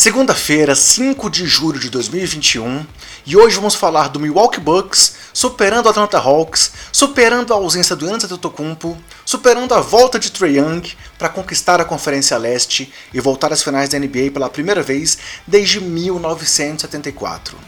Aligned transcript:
Segunda-feira, 0.00 0.74
5 0.74 1.28
de 1.28 1.44
julho 1.44 1.78
de 1.78 1.90
2021, 1.90 2.86
e 3.26 3.36
hoje 3.36 3.56
vamos 3.56 3.74
falar 3.74 4.08
do 4.08 4.18
Milwaukee 4.18 4.58
Bucks 4.58 5.12
superando 5.30 5.84
o 5.84 5.88
Atlanta 5.90 6.16
Hawks, 6.16 6.72
superando 6.90 7.52
a 7.52 7.56
ausência 7.56 7.94
do 7.94 8.06
Giannis 8.06 8.24
Antetokounmpo, 8.24 8.96
superando 9.26 9.74
a 9.74 9.80
volta 9.82 10.18
de 10.18 10.32
Trae 10.32 10.56
Young 10.56 10.80
para 11.18 11.28
conquistar 11.28 11.82
a 11.82 11.84
Conferência 11.84 12.38
Leste 12.38 12.90
e 13.12 13.20
voltar 13.20 13.52
às 13.52 13.62
finais 13.62 13.90
da 13.90 13.98
NBA 13.98 14.30
pela 14.32 14.48
primeira 14.48 14.82
vez 14.82 15.18
desde 15.46 15.82
1974. 15.82 17.58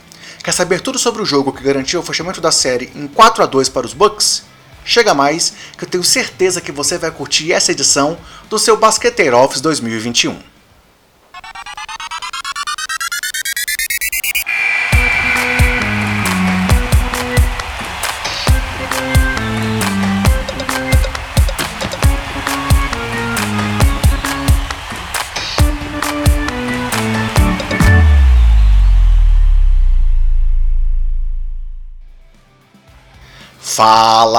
Quer 0.42 0.52
saber 0.52 0.80
tudo 0.80 0.98
sobre 0.98 1.20
o 1.20 1.26
jogo 1.26 1.52
que 1.52 1.62
garantiu 1.62 2.00
o 2.00 2.02
fechamento 2.02 2.40
da 2.40 2.50
série 2.50 2.90
em 2.96 3.06
4 3.08 3.42
a 3.42 3.46
2 3.46 3.68
para 3.68 3.84
os 3.84 3.92
Bucks? 3.92 4.44
Chega 4.86 5.12
mais, 5.12 5.52
que 5.76 5.84
eu 5.84 5.88
tenho 5.88 6.02
certeza 6.02 6.62
que 6.62 6.72
você 6.72 6.96
vai 6.96 7.10
curtir 7.10 7.52
essa 7.52 7.72
edição 7.72 8.16
do 8.48 8.58
seu 8.58 8.78
Basqueteiro 8.78 9.36
Office 9.36 9.60
2021. 9.60 10.51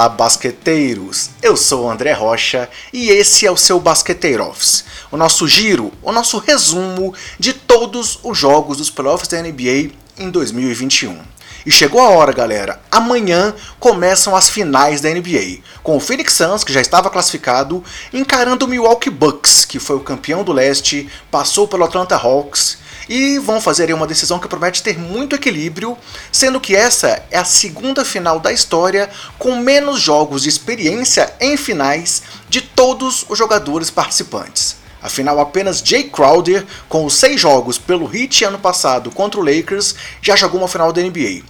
Fala 0.04 0.16
basqueteiros! 0.16 1.30
Eu 1.40 1.56
sou 1.56 1.86
o 1.86 1.90
André 1.90 2.12
Rocha 2.12 2.68
e 2.92 3.08
esse 3.08 3.46
é 3.46 3.50
o 3.50 3.56
seu 3.56 3.80
Basqueteiro 3.80 4.46
Office, 4.46 4.84
o 5.10 5.16
nosso 5.16 5.48
giro, 5.48 5.90
o 6.02 6.12
nosso 6.12 6.36
resumo 6.36 7.14
de 7.38 7.54
todos 7.54 8.18
os 8.22 8.36
jogos 8.36 8.76
dos 8.76 8.90
playoffs 8.90 9.28
da 9.28 9.40
NBA 9.40 9.92
em 10.18 10.28
2021. 10.30 11.18
E 11.64 11.70
chegou 11.70 12.02
a 12.02 12.10
hora, 12.10 12.34
galera. 12.34 12.82
Amanhã 12.90 13.54
começam 13.80 14.36
as 14.36 14.50
finais 14.50 15.00
da 15.00 15.08
NBA, 15.08 15.62
com 15.82 15.96
o 15.96 16.00
Phoenix 16.00 16.34
Suns, 16.34 16.62
que 16.62 16.72
já 16.72 16.82
estava 16.82 17.08
classificado, 17.08 17.82
encarando 18.12 18.66
o 18.66 18.68
Milwaukee 18.68 19.08
Bucks, 19.08 19.64
que 19.64 19.78
foi 19.78 19.96
o 19.96 20.00
campeão 20.00 20.44
do 20.44 20.52
leste, 20.52 21.08
passou 21.30 21.66
pelo 21.66 21.84
Atlanta 21.84 22.14
Hawks 22.14 22.76
e 23.08 23.38
vão 23.38 23.60
fazer 23.60 23.92
uma 23.92 24.06
decisão 24.06 24.38
que 24.38 24.48
promete 24.48 24.82
ter 24.82 24.98
muito 24.98 25.34
equilíbrio, 25.34 25.96
sendo 26.30 26.60
que 26.60 26.74
essa 26.74 27.22
é 27.30 27.38
a 27.38 27.44
segunda 27.44 28.04
final 28.04 28.40
da 28.40 28.52
história 28.52 29.10
com 29.38 29.56
menos 29.56 30.00
jogos 30.00 30.42
de 30.42 30.48
experiência 30.48 31.32
em 31.40 31.56
finais 31.56 32.22
de 32.48 32.60
todos 32.60 33.24
os 33.28 33.38
jogadores 33.38 33.90
participantes. 33.90 34.76
Afinal, 35.02 35.38
apenas 35.38 35.82
Jay 35.84 36.04
Crowder, 36.04 36.64
com 36.88 37.04
os 37.04 37.14
seis 37.14 37.38
jogos 37.38 37.76
pelo 37.76 38.10
Heat 38.14 38.44
ano 38.46 38.58
passado 38.58 39.10
contra 39.10 39.38
o 39.38 39.44
Lakers, 39.44 39.94
já 40.22 40.34
jogou 40.34 40.60
uma 40.60 40.68
final 40.68 40.92
da 40.92 41.02
NBA. 41.02 41.42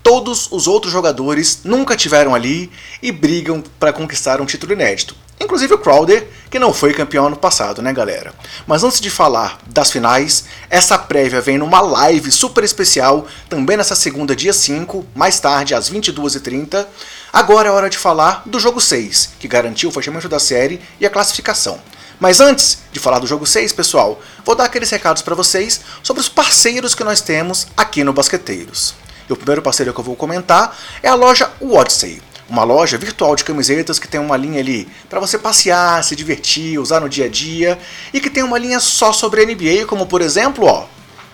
Todos 0.00 0.46
os 0.50 0.68
outros 0.68 0.92
jogadores 0.92 1.60
nunca 1.64 1.96
tiveram 1.96 2.34
ali 2.34 2.70
e 3.02 3.10
brigam 3.10 3.62
para 3.80 3.92
conquistar 3.92 4.40
um 4.40 4.46
título 4.46 4.72
inédito. 4.72 5.16
Inclusive 5.42 5.72
o 5.72 5.78
Crowder, 5.78 6.28
que 6.50 6.58
não 6.58 6.70
foi 6.70 6.92
campeão 6.92 7.26
ano 7.26 7.36
passado, 7.36 7.80
né, 7.80 7.94
galera? 7.94 8.34
Mas 8.66 8.84
antes 8.84 9.00
de 9.00 9.08
falar 9.08 9.58
das 9.66 9.90
finais, 9.90 10.44
essa 10.68 10.98
prévia 10.98 11.40
vem 11.40 11.56
numa 11.56 11.80
live 11.80 12.30
super 12.30 12.62
especial, 12.62 13.26
também 13.48 13.74
nessa 13.74 13.94
segunda, 13.94 14.36
dia 14.36 14.52
5, 14.52 15.06
mais 15.14 15.40
tarde, 15.40 15.74
às 15.74 15.90
22h30. 15.90 16.86
Agora 17.32 17.70
é 17.70 17.72
hora 17.72 17.88
de 17.88 17.96
falar 17.96 18.42
do 18.44 18.60
jogo 18.60 18.82
6, 18.82 19.30
que 19.40 19.48
garantiu 19.48 19.88
o 19.88 19.92
fechamento 19.92 20.28
da 20.28 20.38
série 20.38 20.78
e 21.00 21.06
a 21.06 21.10
classificação. 21.10 21.80
Mas 22.20 22.38
antes 22.38 22.80
de 22.92 23.00
falar 23.00 23.18
do 23.18 23.26
jogo 23.26 23.46
6, 23.46 23.72
pessoal, 23.72 24.20
vou 24.44 24.54
dar 24.54 24.64
aqueles 24.64 24.90
recados 24.90 25.22
para 25.22 25.34
vocês 25.34 25.80
sobre 26.02 26.20
os 26.20 26.28
parceiros 26.28 26.94
que 26.94 27.02
nós 27.02 27.22
temos 27.22 27.66
aqui 27.74 28.04
no 28.04 28.12
Basqueteiros. 28.12 28.94
E 29.26 29.32
o 29.32 29.36
primeiro 29.36 29.62
parceiro 29.62 29.94
que 29.94 30.00
eu 30.00 30.04
vou 30.04 30.16
comentar 30.16 30.76
é 31.02 31.08
a 31.08 31.14
loja 31.14 31.50
Odyssey 31.62 32.20
uma 32.50 32.64
loja 32.64 32.98
virtual 32.98 33.36
de 33.36 33.44
camisetas 33.44 33.98
que 33.98 34.08
tem 34.08 34.20
uma 34.20 34.36
linha 34.36 34.58
ali 34.58 34.88
para 35.08 35.20
você 35.20 35.38
passear, 35.38 36.02
se 36.02 36.16
divertir, 36.16 36.78
usar 36.80 37.00
no 37.00 37.08
dia 37.08 37.26
a 37.26 37.28
dia 37.28 37.78
e 38.12 38.20
que 38.20 38.28
tem 38.28 38.42
uma 38.42 38.58
linha 38.58 38.80
só 38.80 39.12
sobre 39.12 39.46
NBA, 39.46 39.86
como 39.86 40.04
por 40.04 40.20
exemplo, 40.20 40.66
ó, 40.66 40.86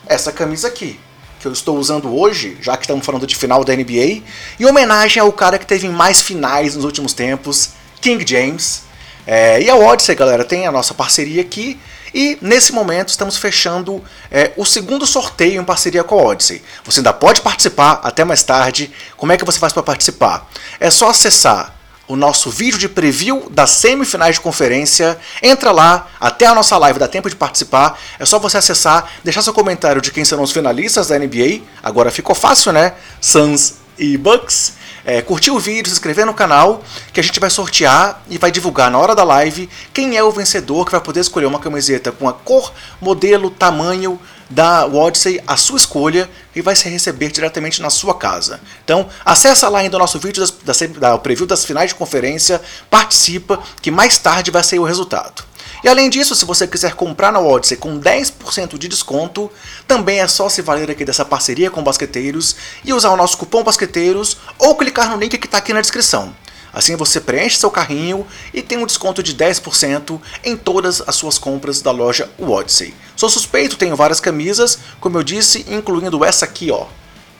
essa 0.06 0.30
camisa 0.30 0.68
aqui 0.68 1.00
que 1.40 1.46
eu 1.46 1.52
estou 1.52 1.78
usando 1.78 2.14
hoje, 2.14 2.56
já 2.60 2.76
que 2.76 2.84
estamos 2.84 3.04
falando 3.04 3.26
de 3.26 3.34
final 3.34 3.64
da 3.64 3.74
NBA, 3.74 4.22
em 4.60 4.64
homenagem 4.66 5.20
ao 5.20 5.32
cara 5.32 5.58
que 5.58 5.66
teve 5.66 5.88
mais 5.88 6.20
finais 6.20 6.74
nos 6.76 6.84
últimos 6.84 7.12
tempos, 7.12 7.70
King 8.00 8.24
James. 8.26 8.82
É, 9.26 9.60
e 9.60 9.68
a 9.68 9.74
Odyssey, 9.74 10.14
galera, 10.14 10.44
tem 10.44 10.66
a 10.66 10.72
nossa 10.72 10.94
parceria 10.94 11.40
aqui 11.40 11.78
e 12.14 12.38
nesse 12.40 12.72
momento 12.72 13.08
estamos 13.08 13.36
fechando 13.36 14.02
é, 14.30 14.52
o 14.56 14.64
segundo 14.64 15.06
sorteio 15.06 15.60
em 15.60 15.64
parceria 15.64 16.04
com 16.04 16.18
a 16.18 16.22
Odyssey. 16.22 16.62
Você 16.84 17.00
ainda 17.00 17.12
pode 17.12 17.40
participar 17.40 18.00
até 18.02 18.24
mais 18.24 18.42
tarde. 18.42 18.90
Como 19.16 19.32
é 19.32 19.36
que 19.36 19.44
você 19.44 19.58
faz 19.58 19.72
para 19.72 19.82
participar? 19.82 20.48
É 20.78 20.90
só 20.90 21.10
acessar 21.10 21.74
o 22.08 22.14
nosso 22.14 22.50
vídeo 22.50 22.78
de 22.78 22.88
preview 22.88 23.50
das 23.50 23.70
semifinais 23.70 24.36
de 24.36 24.40
conferência. 24.40 25.18
Entra 25.42 25.72
lá, 25.72 26.08
até 26.20 26.46
a 26.46 26.54
nossa 26.54 26.78
live 26.78 26.98
dá 26.98 27.08
tempo 27.08 27.28
de 27.28 27.36
participar. 27.36 27.98
É 28.18 28.24
só 28.24 28.38
você 28.38 28.58
acessar, 28.58 29.10
deixar 29.24 29.42
seu 29.42 29.52
comentário 29.52 30.00
de 30.00 30.12
quem 30.12 30.24
serão 30.24 30.44
os 30.44 30.52
finalistas 30.52 31.08
da 31.08 31.18
NBA. 31.18 31.62
Agora 31.82 32.10
ficou 32.10 32.34
fácil, 32.34 32.72
né? 32.72 32.94
Suns 33.20 33.74
e 33.98 34.16
Bucks 34.16 34.74
é, 35.06 35.22
curtir 35.22 35.52
o 35.52 35.58
vídeo, 35.58 35.86
se 35.86 35.92
inscrever 35.92 36.26
no 36.26 36.34
canal, 36.34 36.82
que 37.12 37.20
a 37.20 37.22
gente 37.22 37.38
vai 37.38 37.48
sortear 37.48 38.20
e 38.28 38.36
vai 38.36 38.50
divulgar 38.50 38.90
na 38.90 38.98
hora 38.98 39.14
da 39.14 39.22
live 39.22 39.70
quem 39.94 40.16
é 40.16 40.22
o 40.22 40.32
vencedor 40.32 40.84
que 40.84 40.90
vai 40.90 41.00
poder 41.00 41.20
escolher 41.20 41.46
uma 41.46 41.60
camiseta 41.60 42.10
com 42.10 42.28
a 42.28 42.32
cor, 42.32 42.72
modelo, 43.00 43.48
tamanho 43.48 44.20
da 44.50 44.86
Odyssey, 44.86 45.40
a 45.46 45.56
sua 45.56 45.76
escolha, 45.76 46.28
e 46.54 46.62
vai 46.62 46.74
se 46.76 46.88
receber 46.88 47.30
diretamente 47.30 47.82
na 47.82 47.90
sua 47.90 48.14
casa. 48.14 48.60
Então, 48.84 49.08
acessa 49.24 49.68
lá 49.68 49.80
ainda 49.80 49.96
o 49.96 50.00
nosso 50.00 50.18
vídeo 50.18 50.40
das, 50.40 50.50
da, 50.50 51.10
da 51.10 51.18
preview 51.18 51.46
das 51.46 51.64
finais 51.64 51.90
de 51.90 51.94
conferência, 51.94 52.60
participa, 52.88 53.60
que 53.80 53.90
mais 53.90 54.18
tarde 54.18 54.50
vai 54.50 54.62
sair 54.62 54.78
o 54.78 54.84
resultado. 54.84 55.44
E 55.86 55.88
além 55.88 56.10
disso, 56.10 56.34
se 56.34 56.44
você 56.44 56.66
quiser 56.66 56.96
comprar 56.96 57.30
na 57.30 57.38
Odyssey 57.38 57.76
com 57.76 58.00
10% 58.00 58.76
de 58.76 58.88
desconto, 58.88 59.48
também 59.86 60.18
é 60.18 60.26
só 60.26 60.48
se 60.48 60.60
valer 60.60 60.90
aqui 60.90 61.04
dessa 61.04 61.24
parceria 61.24 61.70
com 61.70 61.80
basqueteiros 61.80 62.56
e 62.84 62.92
usar 62.92 63.10
o 63.10 63.16
nosso 63.16 63.38
cupom 63.38 63.62
basqueteiros 63.62 64.36
ou 64.58 64.74
clicar 64.74 65.08
no 65.08 65.16
link 65.16 65.38
que 65.38 65.46
está 65.46 65.58
aqui 65.58 65.72
na 65.72 65.80
descrição. 65.80 66.34
Assim 66.72 66.96
você 66.96 67.20
preenche 67.20 67.58
seu 67.58 67.70
carrinho 67.70 68.26
e 68.52 68.62
tem 68.62 68.78
um 68.78 68.84
desconto 68.84 69.22
de 69.22 69.32
10% 69.36 70.20
em 70.42 70.56
todas 70.56 71.00
as 71.06 71.14
suas 71.14 71.38
compras 71.38 71.80
da 71.80 71.92
loja 71.92 72.28
Odyssey. 72.36 72.92
Sou 73.14 73.30
suspeito, 73.30 73.76
tenho 73.76 73.94
várias 73.94 74.18
camisas, 74.18 74.80
como 74.98 75.16
eu 75.16 75.22
disse, 75.22 75.64
incluindo 75.68 76.24
essa 76.24 76.46
aqui, 76.46 76.68
ó, 76.68 76.86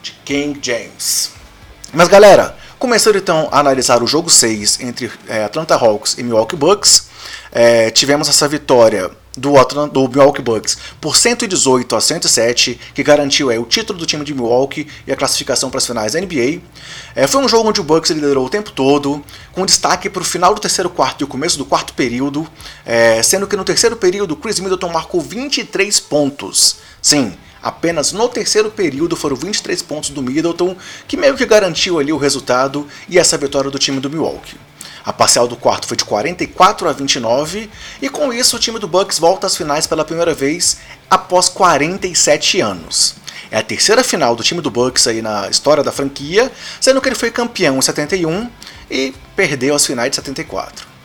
de 0.00 0.12
King 0.24 0.56
James. 0.62 1.32
Mas 1.92 2.06
galera, 2.06 2.56
começando 2.78 3.16
então 3.16 3.48
a 3.50 3.58
analisar 3.58 4.04
o 4.04 4.06
jogo 4.06 4.30
6 4.30 4.78
entre 4.82 5.10
é, 5.26 5.42
Atlanta 5.42 5.74
Hawks 5.74 6.14
e 6.16 6.22
Milwaukee 6.22 6.54
Bucks, 6.54 7.16
é, 7.53 7.91
tivemos 7.91 8.28
essa 8.28 8.47
vitória 8.48 9.10
do, 9.37 9.59
Atlanta, 9.59 9.92
do 9.92 10.09
Milwaukee 10.09 10.41
Bucks 10.41 10.78
por 11.00 11.16
118 11.16 11.94
a 11.94 12.00
107, 12.00 12.81
que 12.94 13.03
garantiu 13.03 13.50
é, 13.50 13.59
o 13.59 13.64
título 13.64 13.98
do 13.98 14.06
time 14.06 14.25
de 14.25 14.34
Milwaukee 14.34 14.87
e 15.06 15.12
a 15.12 15.16
classificação 15.16 15.70
para 15.70 15.78
as 15.78 15.87
finais 15.87 16.12
da 16.12 16.20
NBA. 16.20 16.60
É, 17.14 17.26
foi 17.26 17.42
um 17.42 17.48
jogo 17.48 17.69
onde 17.69 17.81
o 17.81 17.84
Bucks 17.84 18.10
liderou 18.10 18.47
o 18.47 18.50
tempo 18.50 18.72
todo, 18.72 19.22
com 19.53 19.66
destaque 19.66 20.09
para 20.09 20.22
o 20.22 20.25
final 20.25 20.54
do 20.54 20.60
terceiro 20.60 20.88
quarto 20.88 21.20
e 21.20 21.25
o 21.25 21.28
começo 21.28 21.59
do 21.59 21.64
quarto 21.64 21.92
período, 21.92 22.48
é, 22.84 23.22
sendo 23.22 23.47
que 23.47 23.56
no 23.56 23.64
terceiro 23.64 23.97
período 23.97 24.37
Chris 24.37 24.58
Middleton 24.58 24.88
marcou 24.88 25.20
23 25.20 26.00
pontos. 26.00 26.76
Sim, 27.03 27.34
Apenas 27.62 28.12
no 28.12 28.28
terceiro 28.28 28.70
período 28.70 29.16
foram 29.16 29.34
23 29.34 29.82
pontos 29.82 30.10
do 30.10 30.22
Middleton, 30.22 30.76
que 31.08 31.16
meio 31.16 31.37
que 31.37 31.44
garantiu 31.44 31.98
ali 31.98 32.12
o 32.12 32.16
resultado 32.16 32.87
e 33.08 33.19
essa 33.19 33.37
vitória 33.37 33.72
do 33.72 33.76
time 33.76 33.98
do 33.98 34.08
Milwaukee. 34.08 34.56
A 35.06 35.12
parcial 35.12 35.47
do 35.47 35.56
quarto 35.56 35.87
foi 35.87 35.97
de 35.97 36.05
44 36.05 36.89
a 36.89 36.93
29 36.93 37.71
e 38.03 38.09
com 38.09 38.33
isso 38.33 38.56
o 38.56 38.59
time 38.59 38.81
do 38.81 38.89
Bucks 38.89 39.21
volta 39.21 39.47
às 39.47 39.56
finais 39.56 39.87
pela 39.87 40.05
primeira 40.05 40.34
vez 40.34 40.78
após 41.09 41.49
47 41.49 42.61
anos. 42.61 43.14
É 43.49 43.58
a 43.58 43.62
terceira 43.62 44.03
final 44.03 44.35
do 44.35 44.43
time 44.43 44.61
do 44.61 44.69
Bucks 44.69 45.06
aí 45.06 45.23
na 45.23 45.49
história 45.49 45.85
da 45.85 45.93
franquia, 45.93 46.50
sendo 46.81 47.00
que 47.00 47.08
ele 47.08 47.14
foi 47.14 47.31
campeão 47.31 47.79
em 47.79 47.81
71 47.81 48.50
e 48.91 49.14
perdeu 49.37 49.76
as 49.76 49.87
finais 49.87 50.11
de 50.11 50.17
74. 50.17 50.95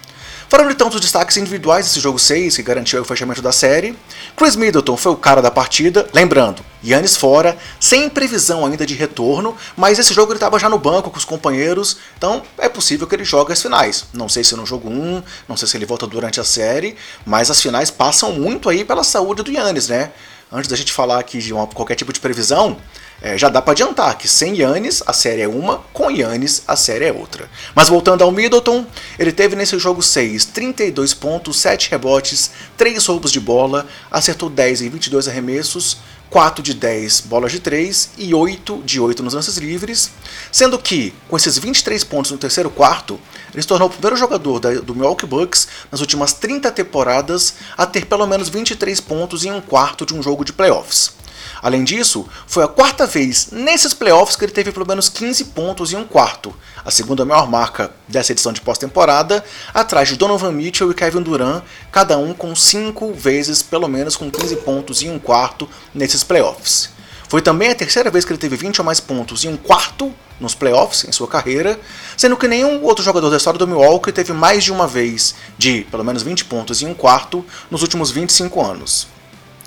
Falando 0.51 0.69
então 0.69 0.89
dos 0.89 0.99
destaques 0.99 1.37
individuais 1.37 1.85
desse 1.85 2.01
jogo 2.01 2.19
6, 2.19 2.57
que 2.57 2.61
garantiu 2.61 3.01
o 3.01 3.05
fechamento 3.05 3.41
da 3.41 3.53
série, 3.53 3.97
Chris 4.35 4.57
Middleton 4.57 4.97
foi 4.97 5.13
o 5.13 5.15
cara 5.15 5.41
da 5.41 5.49
partida, 5.49 6.05
lembrando, 6.13 6.61
Yannis 6.83 7.15
fora, 7.15 7.57
sem 7.79 8.09
previsão 8.09 8.65
ainda 8.65 8.85
de 8.85 8.93
retorno, 8.93 9.55
mas 9.77 9.97
esse 9.97 10.13
jogo 10.13 10.33
ele 10.33 10.35
estava 10.35 10.59
já 10.59 10.67
no 10.67 10.77
banco 10.77 11.09
com 11.09 11.17
os 11.17 11.23
companheiros, 11.23 11.99
então 12.17 12.43
é 12.57 12.67
possível 12.67 13.07
que 13.07 13.15
ele 13.15 13.23
jogue 13.23 13.53
as 13.53 13.61
finais. 13.61 14.07
Não 14.11 14.27
sei 14.27 14.43
se 14.43 14.53
no 14.57 14.65
jogo 14.65 14.89
1, 14.89 15.23
não 15.47 15.55
sei 15.55 15.69
se 15.69 15.77
ele 15.77 15.85
volta 15.85 16.05
durante 16.05 16.41
a 16.41 16.43
série, 16.43 16.97
mas 17.25 17.49
as 17.49 17.61
finais 17.61 17.89
passam 17.89 18.33
muito 18.33 18.67
aí 18.67 18.83
pela 18.83 19.05
saúde 19.05 19.43
do 19.43 19.51
Yannis, 19.53 19.87
né? 19.87 20.11
Antes 20.51 20.69
da 20.69 20.75
gente 20.75 20.91
falar 20.91 21.19
aqui 21.19 21.39
de 21.39 21.53
uma, 21.53 21.65
qualquer 21.67 21.95
tipo 21.95 22.11
de 22.11 22.19
previsão, 22.19 22.77
é, 23.21 23.37
já 23.37 23.49
dá 23.49 23.61
para 23.61 23.73
adiantar 23.73 24.17
que 24.17 24.27
sem 24.27 24.57
Yannis 24.57 25.03
a 25.05 25.13
série 25.13 25.41
é 25.41 25.47
uma, 25.47 25.77
com 25.93 26.09
Yannis 26.09 26.63
a 26.67 26.75
série 26.75 27.05
é 27.05 27.13
outra. 27.13 27.49
Mas 27.75 27.87
voltando 27.87 28.23
ao 28.23 28.31
Middleton, 28.31 28.85
ele 29.19 29.31
teve 29.31 29.55
nesse 29.55 29.77
jogo 29.77 30.01
6 30.01 30.45
32 30.45 31.13
pontos, 31.13 31.59
7 31.59 31.91
rebotes, 31.91 32.51
3 32.75 33.05
roubos 33.05 33.31
de 33.31 33.39
bola, 33.39 33.85
acertou 34.09 34.49
10 34.49 34.81
em 34.81 34.89
22 34.89 35.27
arremessos, 35.27 35.97
4 36.31 36.63
de 36.63 36.73
10 36.73 37.21
bolas 37.21 37.51
de 37.51 37.59
3 37.59 38.11
e 38.17 38.33
8 38.33 38.81
de 38.83 38.99
8 38.99 39.21
nos 39.21 39.33
lances 39.33 39.57
livres, 39.57 40.11
sendo 40.51 40.79
que, 40.79 41.13
com 41.29 41.37
esses 41.37 41.57
23 41.57 42.03
pontos 42.05 42.31
no 42.31 42.37
terceiro 42.37 42.69
quarto, 42.71 43.19
ele 43.53 43.61
se 43.61 43.67
tornou 43.67 43.87
o 43.87 43.91
primeiro 43.91 44.15
jogador 44.15 44.59
do 44.59 44.95
Milwaukee 44.95 45.25
Bucks 45.25 45.67
nas 45.91 46.01
últimas 46.01 46.33
30 46.33 46.71
temporadas 46.71 47.55
a 47.77 47.85
ter 47.85 48.05
pelo 48.05 48.25
menos 48.25 48.49
23 48.49 48.99
pontos 49.01 49.45
em 49.45 49.51
um 49.51 49.61
quarto 49.61 50.05
de 50.05 50.13
um 50.13 50.21
jogo 50.21 50.45
de 50.45 50.53
playoffs. 50.53 51.21
Além 51.61 51.83
disso, 51.83 52.27
foi 52.47 52.63
a 52.63 52.67
quarta 52.67 53.05
vez 53.05 53.49
nesses 53.51 53.93
playoffs 53.93 54.35
que 54.35 54.45
ele 54.45 54.51
teve 54.51 54.71
pelo 54.71 54.87
menos 54.87 55.09
15 55.09 55.45
pontos 55.45 55.93
em 55.93 55.95
um 55.95 56.03
quarto, 56.03 56.53
a 56.83 56.89
segunda 56.89 57.23
maior 57.23 57.47
marca 57.47 57.91
dessa 58.07 58.31
edição 58.31 58.51
de 58.51 58.61
pós-temporada, 58.61 59.43
atrás 59.73 60.09
de 60.09 60.15
Donovan 60.15 60.51
Mitchell 60.51 60.89
e 60.89 60.95
Kevin 60.95 61.21
Durant, 61.21 61.63
cada 61.91 62.17
um 62.17 62.33
com 62.33 62.55
5 62.55 63.13
vezes 63.13 63.61
pelo 63.61 63.87
menos 63.87 64.15
com 64.15 64.31
15 64.31 64.55
pontos 64.57 65.03
em 65.03 65.11
um 65.11 65.19
quarto 65.19 65.69
nesses 65.93 66.23
playoffs. 66.23 66.89
Foi 67.31 67.41
também 67.41 67.69
a 67.69 67.75
terceira 67.75 68.11
vez 68.11 68.25
que 68.25 68.33
ele 68.33 68.37
teve 68.37 68.57
20 68.57 68.79
ou 68.79 68.85
mais 68.85 68.99
pontos 68.99 69.45
em 69.45 69.47
um 69.47 69.55
quarto 69.55 70.13
nos 70.37 70.53
playoffs 70.53 71.05
em 71.07 71.13
sua 71.13 71.29
carreira, 71.29 71.79
sendo 72.17 72.35
que 72.35 72.45
nenhum 72.45 72.83
outro 72.83 73.01
jogador 73.01 73.29
da 73.29 73.37
história 73.37 73.57
do 73.57 73.65
Milwaukee 73.65 74.11
teve 74.11 74.33
mais 74.33 74.65
de 74.65 74.69
uma 74.69 74.85
vez 74.85 75.33
de 75.57 75.87
pelo 75.89 76.03
menos 76.03 76.23
20 76.23 76.43
pontos 76.43 76.81
em 76.81 76.87
um 76.87 76.93
quarto 76.93 77.45
nos 77.69 77.83
últimos 77.83 78.11
25 78.11 78.61
anos. 78.61 79.07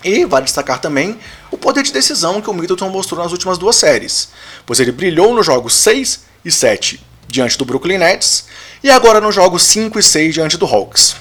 E 0.05 0.27
vale 0.27 0.45
destacar 0.45 0.79
também 0.79 1.19
o 1.51 1.57
poder 1.57 1.83
de 1.83 1.91
decisão 1.91 2.43
que 2.43 2.51
o 2.51 2.53
Middleton 2.53 2.91
mostrou 2.91 3.23
nas 3.23 3.33
últimas 3.33 3.57
duas 3.57 3.77
séries, 3.77 4.29
pois 4.67 4.79
ele 4.79 4.93
brilhou 4.93 5.35
nos 5.35 5.47
jogos 5.47 5.73
6 5.73 6.21
e 6.45 6.53
7 6.53 7.03
diante 7.27 7.57
do 7.57 7.65
Brooklyn 7.65 7.97
Nets 7.97 8.45
e 8.83 8.91
agora 8.91 9.23
nos 9.23 9.35
jogos 9.35 9.63
5 9.63 9.99
e 9.99 10.03
6 10.03 10.35
diante 10.35 10.59
do 10.59 10.67
Hawks. 10.67 11.17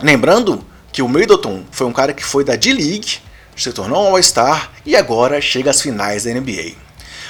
Lembrando 0.00 0.64
que 0.90 1.02
o 1.02 1.08
Middleton 1.10 1.62
foi 1.70 1.86
um 1.86 1.92
cara 1.92 2.14
que 2.14 2.24
foi 2.24 2.42
da 2.42 2.56
D-League, 2.56 3.18
se 3.56 3.72
tornou 3.72 4.04
um 4.04 4.14
All-Star 4.14 4.70
e 4.84 4.96
agora 4.96 5.40
chega 5.40 5.70
às 5.70 5.80
finais 5.80 6.24
da 6.24 6.30
NBA. 6.32 6.84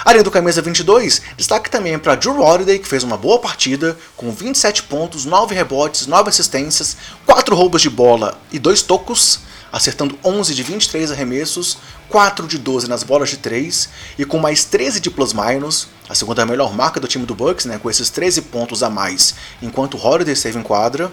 Além 0.05 0.23
do 0.23 0.31
camisa 0.31 0.61
22, 0.61 1.23
destaque 1.37 1.71
também 1.71 1.99
para 1.99 2.15
Drew 2.15 2.39
Holiday, 2.39 2.79
que 2.79 2.87
fez 2.87 3.03
uma 3.03 3.17
boa 3.17 3.39
partida, 3.39 3.97
com 4.17 4.31
27 4.31 4.83
pontos, 4.83 5.25
9 5.25 5.55
rebotes, 5.55 6.07
9 6.07 6.29
assistências, 6.29 6.97
4 7.25 7.57
roubos 7.57 7.81
de 7.81 7.89
bola 7.89 8.39
e 8.53 8.59
2 8.59 8.83
tocos, 8.83 9.41
acertando 9.73 10.19
11 10.23 10.55
de 10.55 10.63
23 10.63 11.11
arremessos, 11.11 11.79
4 12.11 12.47
de 12.47 12.59
12 12.59 12.89
nas 12.89 13.03
bolas 13.03 13.31
de 13.31 13.39
3 13.39 13.89
e 14.19 14.25
com 14.27 14.39
mais 14.39 14.65
13 14.65 15.01
de 15.01 15.11
plus-minus, 15.11 15.89
a 16.09 16.15
segunda 16.15 16.45
melhor 16.45 16.75
marca 16.75 17.01
do 17.01 17.09
time 17.09 17.25
do 17.25 17.35
Bucks, 17.35 17.65
né, 17.65 17.79
com 17.79 17.89
esses 17.89 18.11
13 18.11 18.43
pontos 18.43 18.83
a 18.83 18.91
mais, 18.91 19.35
enquanto 19.63 19.97
Holiday 19.97 20.35
esteve 20.35 20.59
em 20.59 20.63
quadra. 20.63 21.11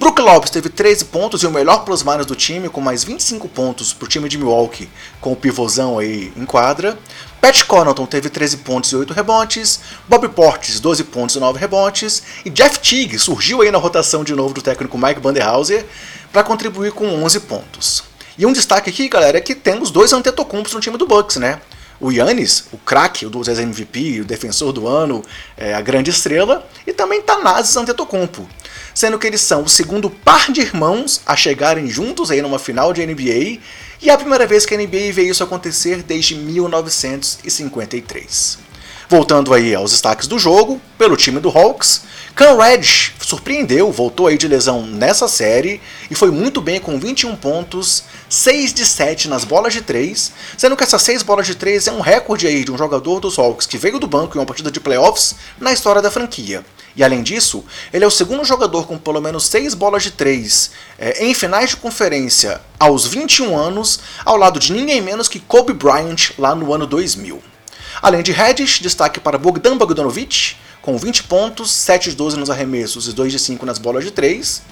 Brook 0.00 0.20
Lopes 0.20 0.50
teve 0.50 0.68
13 0.68 1.04
pontos 1.06 1.42
e 1.42 1.46
o 1.46 1.50
melhor 1.50 1.84
plus-minus 1.84 2.26
do 2.26 2.34
time, 2.34 2.68
com 2.68 2.80
mais 2.80 3.04
25 3.04 3.48
pontos 3.48 3.92
para 3.92 4.04
o 4.04 4.08
time 4.08 4.28
de 4.28 4.36
Milwaukee, 4.36 4.88
com 5.20 5.32
o 5.32 5.36
pivôzão 5.36 5.96
aí 5.98 6.32
em 6.36 6.44
quadra. 6.44 6.98
Pat 7.40 7.64
Connaughton 7.64 8.04
teve 8.06 8.28
13 8.28 8.58
pontos 8.58 8.90
e 8.90 8.96
8 8.96 9.12
rebotes, 9.12 9.80
Bob 10.08 10.28
Portis 10.28 10.80
12 10.80 11.04
pontos 11.04 11.36
e 11.36 11.40
9 11.40 11.58
rebotes, 11.58 12.22
e 12.44 12.50
Jeff 12.50 12.80
Teague 12.80 13.18
surgiu 13.20 13.62
aí 13.62 13.70
na 13.70 13.78
rotação 13.78 14.24
de 14.24 14.34
novo 14.34 14.54
do 14.54 14.62
técnico 14.62 14.98
Mike 14.98 15.20
Banderhauser 15.20 15.86
para 16.32 16.42
contribuir 16.42 16.92
com 16.92 17.06
11 17.22 17.40
pontos. 17.40 18.04
E 18.36 18.44
um 18.44 18.52
destaque 18.52 18.90
aqui, 18.90 19.08
galera, 19.08 19.38
é 19.38 19.40
que 19.40 19.54
temos 19.54 19.90
dois 19.90 20.12
Antetokounmpos 20.12 20.72
no 20.72 20.80
time 20.80 20.96
do 20.96 21.06
Bucks, 21.06 21.36
né? 21.36 21.60
O 22.02 22.10
Yannis, 22.10 22.64
o 22.72 22.78
craque, 22.78 23.24
o 23.24 23.30
dos 23.30 23.46
MVP, 23.46 24.22
o 24.22 24.24
defensor 24.24 24.72
do 24.72 24.88
ano, 24.88 25.22
é, 25.56 25.72
a 25.72 25.80
grande 25.80 26.10
estrela, 26.10 26.68
e 26.84 26.92
também 26.92 27.22
Tanazes 27.22 27.76
Antetokounmpo, 27.76 28.44
sendo 28.92 29.20
que 29.20 29.28
eles 29.28 29.40
são 29.40 29.62
o 29.62 29.68
segundo 29.68 30.10
par 30.10 30.50
de 30.50 30.60
irmãos 30.60 31.20
a 31.24 31.36
chegarem 31.36 31.88
juntos 31.88 32.32
aí 32.32 32.42
numa 32.42 32.58
final 32.58 32.92
de 32.92 33.06
NBA 33.06 33.60
e 34.02 34.10
é 34.10 34.12
a 34.12 34.18
primeira 34.18 34.48
vez 34.48 34.66
que 34.66 34.74
a 34.74 34.76
NBA 34.76 35.12
vê 35.12 35.22
isso 35.22 35.44
acontecer 35.44 36.02
desde 36.02 36.34
1953. 36.34 38.58
Voltando 39.08 39.54
aí 39.54 39.72
aos 39.72 39.92
destaques 39.92 40.26
do 40.26 40.40
jogo, 40.40 40.80
pelo 40.98 41.16
time 41.16 41.38
do 41.38 41.50
Hawks, 41.50 42.02
Reddish 42.34 43.12
surpreendeu, 43.20 43.92
voltou 43.92 44.26
aí 44.26 44.38
de 44.38 44.48
lesão 44.48 44.86
nessa 44.86 45.28
série 45.28 45.80
e 46.10 46.14
foi 46.14 46.30
muito 46.30 46.60
bem 46.60 46.80
com 46.80 46.98
21 46.98 47.36
pontos, 47.36 48.04
6 48.28 48.72
de 48.72 48.86
7 48.86 49.28
nas 49.28 49.44
bolas 49.44 49.72
de 49.72 49.82
3, 49.82 50.32
sendo 50.56 50.76
que 50.76 50.82
essas 50.82 51.02
6 51.02 51.22
bolas 51.22 51.46
de 51.46 51.54
3 51.54 51.88
é 51.88 51.92
um 51.92 52.00
recorde 52.00 52.46
aí 52.46 52.64
de 52.64 52.72
um 52.72 52.78
jogador 52.78 53.20
dos 53.20 53.38
Hawks 53.38 53.66
que 53.66 53.78
veio 53.78 53.98
do 53.98 54.06
banco 54.06 54.36
em 54.36 54.40
uma 54.40 54.46
partida 54.46 54.70
de 54.70 54.80
playoffs 54.80 55.34
na 55.60 55.72
história 55.72 56.00
da 56.00 56.10
franquia. 56.10 56.64
E 56.94 57.02
além 57.02 57.22
disso, 57.22 57.64
ele 57.92 58.04
é 58.04 58.06
o 58.06 58.10
segundo 58.10 58.44
jogador 58.44 58.86
com 58.86 58.98
pelo 58.98 59.20
menos 59.20 59.46
6 59.46 59.74
bolas 59.74 60.02
de 60.02 60.10
3 60.10 60.70
é, 60.98 61.24
em 61.24 61.34
finais 61.34 61.70
de 61.70 61.76
conferência 61.76 62.60
aos 62.78 63.06
21 63.06 63.56
anos, 63.56 64.00
ao 64.24 64.36
lado 64.36 64.58
de 64.58 64.72
ninguém 64.72 65.00
menos 65.00 65.28
que 65.28 65.40
Kobe 65.40 65.72
Bryant 65.72 66.32
lá 66.38 66.54
no 66.54 66.72
ano 66.72 66.86
2000. 66.86 67.42
Além 68.00 68.22
de 68.22 68.32
Reddish, 68.32 68.80
destaque 68.80 69.20
para 69.20 69.38
Bogdan 69.38 69.76
Bogdanovic, 69.76 70.56
com 70.82 70.98
20 70.98 71.22
pontos, 71.24 71.70
7 71.70 72.10
de 72.10 72.16
12 72.16 72.36
nos 72.36 72.50
arremessos 72.50 73.06
e 73.08 73.12
2 73.12 73.32
de 73.32 73.38
5 73.38 73.64
nas 73.64 73.78
bolas 73.78 74.04
de 74.04 74.10
3. 74.10 74.62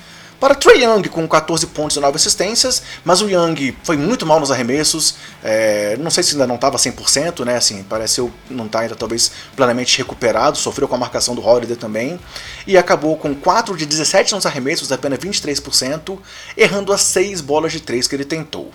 Para 0.40 0.54
Trey 0.54 0.84
Young 0.84 1.06
com 1.10 1.28
14 1.28 1.66
pontos 1.66 1.98
e 1.98 2.00
9 2.00 2.16
assistências, 2.16 2.82
mas 3.04 3.20
o 3.20 3.28
Young 3.28 3.76
foi 3.84 3.98
muito 3.98 4.24
mal 4.24 4.40
nos 4.40 4.50
arremessos. 4.50 5.16
É, 5.44 5.98
não 5.98 6.10
sei 6.10 6.24
se 6.24 6.32
ainda 6.32 6.46
não 6.46 6.54
estava 6.54 6.78
100%, 6.78 7.44
né? 7.44 7.56
Assim, 7.56 7.82
pareceu 7.82 8.32
não 8.48 8.64
estar 8.64 8.78
tá 8.78 8.84
ainda 8.84 8.96
talvez 8.96 9.30
plenamente 9.54 9.98
recuperado, 9.98 10.56
sofreu 10.56 10.88
com 10.88 10.94
a 10.94 10.98
marcação 10.98 11.34
do 11.34 11.46
Holiday 11.46 11.76
também. 11.76 12.18
E 12.66 12.78
acabou 12.78 13.18
com 13.18 13.34
4 13.34 13.76
de 13.76 13.84
17 13.84 14.34
nos 14.34 14.46
arremessos, 14.46 14.90
apenas 14.90 15.18
23%, 15.18 16.18
errando 16.56 16.90
as 16.90 17.02
6 17.02 17.42
bolas 17.42 17.70
de 17.70 17.80
3 17.80 18.08
que 18.08 18.16
ele 18.16 18.24
tentou. 18.24 18.72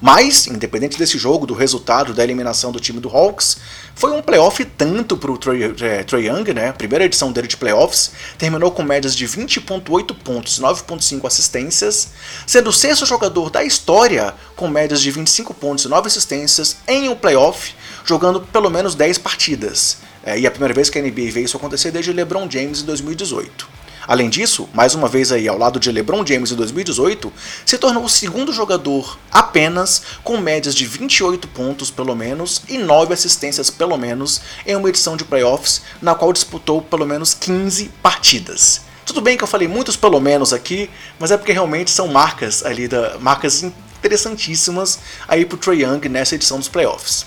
Mas, 0.00 0.46
independente 0.46 0.98
desse 0.98 1.16
jogo, 1.16 1.46
do 1.46 1.54
resultado 1.54 2.12
da 2.12 2.22
eliminação 2.22 2.70
do 2.70 2.78
time 2.78 3.00
do 3.00 3.08
Hawks, 3.08 3.56
foi 3.94 4.12
um 4.12 4.20
playoff 4.20 4.62
tanto 4.64 5.16
para 5.16 5.32
o 5.32 5.38
Trey, 5.38 5.62
é, 5.64 6.04
Young, 6.18 6.52
né? 6.52 6.68
A 6.68 6.72
primeira 6.72 7.04
edição 7.04 7.32
dele 7.32 7.48
de 7.48 7.56
playoffs, 7.56 8.12
terminou 8.36 8.70
com 8.70 8.82
médias 8.82 9.16
de 9.16 9.26
20,8 9.26 10.14
pontos 10.22 10.58
e 10.58 10.60
9,5 10.60 11.26
assistências, 11.26 12.08
sendo 12.46 12.70
o 12.70 12.72
sexto 12.72 13.06
jogador 13.06 13.48
da 13.48 13.64
história 13.64 14.34
com 14.54 14.68
médias 14.68 15.00
de 15.00 15.10
25 15.10 15.54
pontos 15.54 15.84
e 15.84 15.88
9 15.88 16.06
assistências 16.08 16.76
em 16.86 17.08
um 17.08 17.16
playoff, 17.16 17.74
jogando 18.04 18.40
pelo 18.40 18.68
menos 18.68 18.94
10 18.94 19.18
partidas. 19.18 19.98
É, 20.22 20.38
e 20.38 20.46
a 20.46 20.50
primeira 20.50 20.74
vez 20.74 20.90
que 20.90 20.98
a 20.98 21.02
NBA 21.02 21.30
veio 21.30 21.44
isso 21.44 21.56
acontecer 21.56 21.90
desde 21.90 22.12
LeBron 22.12 22.50
James 22.50 22.82
em 22.82 22.84
2018. 22.84 23.75
Além 24.06 24.30
disso, 24.30 24.68
mais 24.72 24.94
uma 24.94 25.08
vez 25.08 25.32
aí 25.32 25.48
ao 25.48 25.58
lado 25.58 25.80
de 25.80 25.90
LeBron 25.90 26.24
James 26.24 26.52
em 26.52 26.54
2018, 26.54 27.32
se 27.64 27.76
tornou 27.76 28.04
o 28.04 28.08
segundo 28.08 28.52
jogador 28.52 29.18
apenas 29.32 30.02
com 30.22 30.36
médias 30.36 30.74
de 30.74 30.86
28 30.86 31.48
pontos 31.48 31.90
pelo 31.90 32.14
menos 32.14 32.62
e 32.68 32.78
9 32.78 33.12
assistências 33.12 33.68
pelo 33.68 33.96
menos 33.96 34.40
em 34.64 34.76
uma 34.76 34.88
edição 34.88 35.16
de 35.16 35.24
playoffs 35.24 35.82
na 36.00 36.14
qual 36.14 36.32
disputou 36.32 36.80
pelo 36.80 37.04
menos 37.04 37.34
15 37.34 37.90
partidas. 38.00 38.82
Tudo 39.04 39.20
bem 39.20 39.36
que 39.36 39.42
eu 39.42 39.48
falei 39.48 39.66
muitos 39.66 39.96
pelo 39.96 40.20
menos 40.20 40.52
aqui, 40.52 40.88
mas 41.18 41.30
é 41.30 41.36
porque 41.36 41.52
realmente 41.52 41.90
são 41.90 42.06
marcas 42.08 42.64
ali 42.64 42.86
da 42.86 43.18
marcas 43.18 43.64
interessantíssimas 43.98 45.00
aí 45.26 45.44
pro 45.44 45.58
Trey 45.58 45.82
Young 45.82 46.08
nessa 46.08 46.36
edição 46.36 46.58
dos 46.58 46.68
playoffs. 46.68 47.26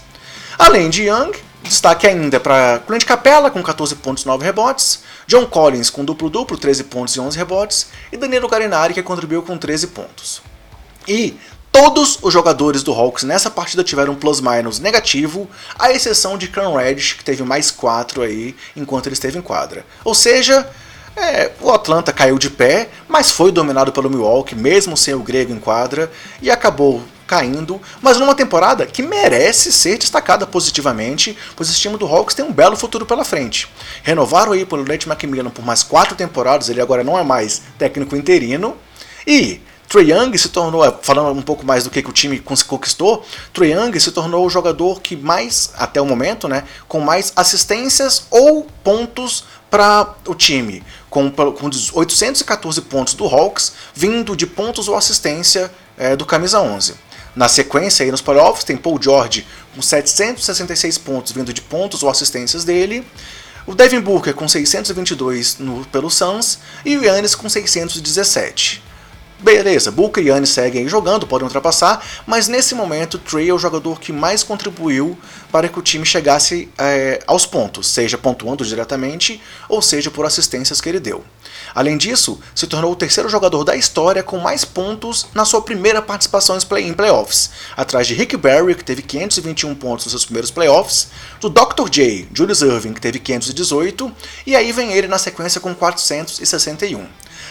Além 0.58 0.90
de 0.90 1.04
Young, 1.04 1.32
Destaque 1.64 2.08
ainda 2.08 2.40
para 2.40 2.80
Clint 2.88 3.06
Capella 3.06 3.52
com 3.52 3.62
14 3.62 3.96
pontos 3.96 4.24
e 4.24 4.28
9 4.28 4.44
rebotes, 4.44 5.02
John 5.28 5.46
Collins 5.46 5.90
com 5.90 6.06
duplo-duplo, 6.06 6.58
13 6.58 6.86
pontos 6.86 7.16
e 7.16 7.20
11 7.20 7.38
rebotes, 7.38 7.88
e 8.12 8.18
Danilo 8.18 8.48
Garinari 8.48 8.94
que 8.94 9.04
contribuiu 9.04 9.44
com 9.44 9.58
13 9.58 9.88
pontos. 9.88 10.42
E 11.08 11.38
todos 11.72 12.18
os 12.22 12.32
jogadores 12.34 12.82
do 12.82 12.94
Hawks 12.94 13.24
nessa 13.24 13.52
partida 13.52 13.84
tiveram 13.84 14.16
plus-minus 14.16 14.80
negativo, 14.80 15.50
à 15.78 15.92
exceção 15.92 16.38
de 16.38 16.48
Cam 16.48 16.76
Reddish, 16.78 17.14
que 17.14 17.24
teve 17.24 17.44
mais 17.44 17.70
4 17.72 18.22
aí 18.22 18.56
enquanto 18.76 19.08
ele 19.08 19.14
esteve 19.14 19.38
em 19.38 19.42
quadra. 19.42 19.86
Ou 20.04 20.16
seja, 20.16 20.68
é, 21.16 21.52
o 21.60 21.72
Atlanta 21.72 22.14
caiu 22.14 22.40
de 22.40 22.50
pé, 22.50 22.90
mas 23.08 23.30
foi 23.30 23.52
dominado 23.52 23.92
pelo 23.92 24.10
Milwaukee, 24.10 24.56
mesmo 24.56 24.96
sem 24.96 25.14
o 25.14 25.20
grego 25.20 25.54
em 25.54 25.60
quadra, 25.60 26.10
e 26.42 26.50
acabou 26.50 27.04
caindo, 27.30 27.80
mas 28.02 28.18
numa 28.18 28.34
temporada 28.34 28.88
que 28.88 29.04
merece 29.04 29.72
ser 29.72 30.00
destacada 30.00 30.48
positivamente, 30.48 31.38
pois 31.56 31.70
esse 31.70 31.80
time 31.80 31.96
do 31.96 32.08
Hawks 32.08 32.34
tem 32.34 32.44
um 32.44 32.52
belo 32.52 32.76
futuro 32.76 33.06
pela 33.06 33.24
frente. 33.24 33.70
Renovaram 34.02 34.54
aí 34.54 34.66
pelo 34.66 34.84
Nate 34.84 35.08
McMillan 35.08 35.52
por 35.52 35.64
mais 35.64 35.84
quatro 35.84 36.16
temporadas, 36.16 36.70
ele 36.70 36.82
agora 36.82 37.04
não 37.04 37.20
é 37.20 37.24
mais 37.24 37.62
técnico 37.78 38.16
interino, 38.16 38.76
e 39.28 39.62
Trae 39.88 40.12
Young 40.12 40.36
se 40.40 40.50
tornou, 40.50 40.82
falando 41.04 41.38
um 41.38 41.42
pouco 41.44 41.64
mais 41.64 41.84
do 41.84 41.92
que, 41.92 42.02
que 42.02 42.10
o 42.10 42.14
time 42.14 42.40
conquistou, 42.40 43.24
Trae 43.54 43.74
Young 43.74 44.00
se 44.00 44.12
tornou 44.12 44.44
o 44.44 44.50
jogador 44.50 45.00
que 45.00 45.16
mais, 45.16 45.72
até 45.78 46.02
o 46.02 46.06
momento, 46.06 46.48
né, 46.48 46.64
com 46.88 47.00
mais 47.00 47.32
assistências 47.36 48.24
ou 48.32 48.66
pontos 48.84 49.44
para 49.70 50.16
o 50.26 50.34
time, 50.34 50.84
com, 51.12 51.30
com 51.30 51.70
814 51.94 52.82
pontos 52.82 53.14
do 53.14 53.28
Hawks, 53.28 53.74
vindo 53.94 54.36
de 54.36 54.48
pontos 54.48 54.88
ou 54.88 54.96
assistência 54.96 55.72
é, 55.96 56.16
do 56.16 56.26
camisa 56.26 56.60
11. 56.60 57.09
Na 57.36 57.48
sequência, 57.48 58.04
aí 58.04 58.12
nos 58.12 58.22
playoffs, 58.22 58.64
tem 58.64 58.76
Paul 58.76 59.00
George 59.02 59.46
com 59.76 59.82
766 59.82 60.98
pontos 60.98 61.32
vindo 61.32 61.54
de 61.54 61.62
pontos 61.62 62.04
ou 62.04 62.10
assistências 62.10 62.64
dele. 62.64 63.06
O 63.66 63.76
Devin 63.76 64.00
Booker 64.00 64.34
com 64.34 64.48
622 64.48 65.60
no, 65.60 65.86
pelo 65.86 66.10
Suns 66.10 66.60
e 66.84 66.98
o 66.98 67.04
Yannis 67.04 67.36
com 67.36 67.48
617. 67.48 68.82
Beleza, 69.42 69.90
Booker 69.90 70.22
e 70.22 70.28
Yannis 70.28 70.50
seguem 70.50 70.86
jogando, 70.90 71.26
podem 71.26 71.46
ultrapassar, 71.46 72.06
mas 72.28 72.50
nesse 72.50 72.76
momento 72.76 73.18
Trey 73.18 73.48
é 73.48 73.54
o 73.54 73.58
jogador 73.58 73.98
que 73.98 74.12
mais 74.12 74.44
contribuiu 74.44 75.18
para 75.50 75.70
que 75.70 75.80
o 75.80 75.82
time 75.82 76.06
chegasse 76.06 76.68
é, 76.78 77.22
aos 77.26 77.46
pontos, 77.46 77.88
seja 77.88 78.18
pontuando 78.18 78.66
diretamente 78.66 79.42
ou 79.70 79.82
seja 79.82 80.12
por 80.12 80.26
assistências 80.26 80.82
que 80.82 80.90
ele 80.90 81.00
deu. 81.00 81.24
Além 81.74 81.98
disso, 81.98 82.40
se 82.56 82.68
tornou 82.68 82.92
o 82.92 82.96
terceiro 82.96 83.30
jogador 83.30 83.64
da 83.64 83.76
história 83.76 84.24
com 84.24 84.38
mais 84.38 84.66
pontos 84.66 85.28
na 85.34 85.46
sua 85.46 85.62
primeira 85.62 86.02
participação 86.02 86.58
em 86.80 86.94
playoffs, 86.94 87.52
atrás 87.76 88.08
de 88.08 88.14
Rick 88.14 88.36
Barry, 88.38 88.76
que 88.76 88.84
teve 88.84 89.02
521 89.02 89.76
pontos 89.76 90.06
nos 90.06 90.12
seus 90.12 90.26
primeiros 90.26 90.52
playoffs, 90.52 91.10
do 91.40 91.50
Dr. 91.50 91.90
J, 91.90 92.28
Julius 92.34 92.62
Irving, 92.62 92.94
que 92.94 93.02
teve 93.02 93.20
518, 93.20 94.12
e 94.46 94.56
aí 94.56 94.72
vem 94.72 94.94
ele 94.94 95.08
na 95.08 95.18
sequência 95.18 95.62
com 95.62 95.74
461. 95.74 97.06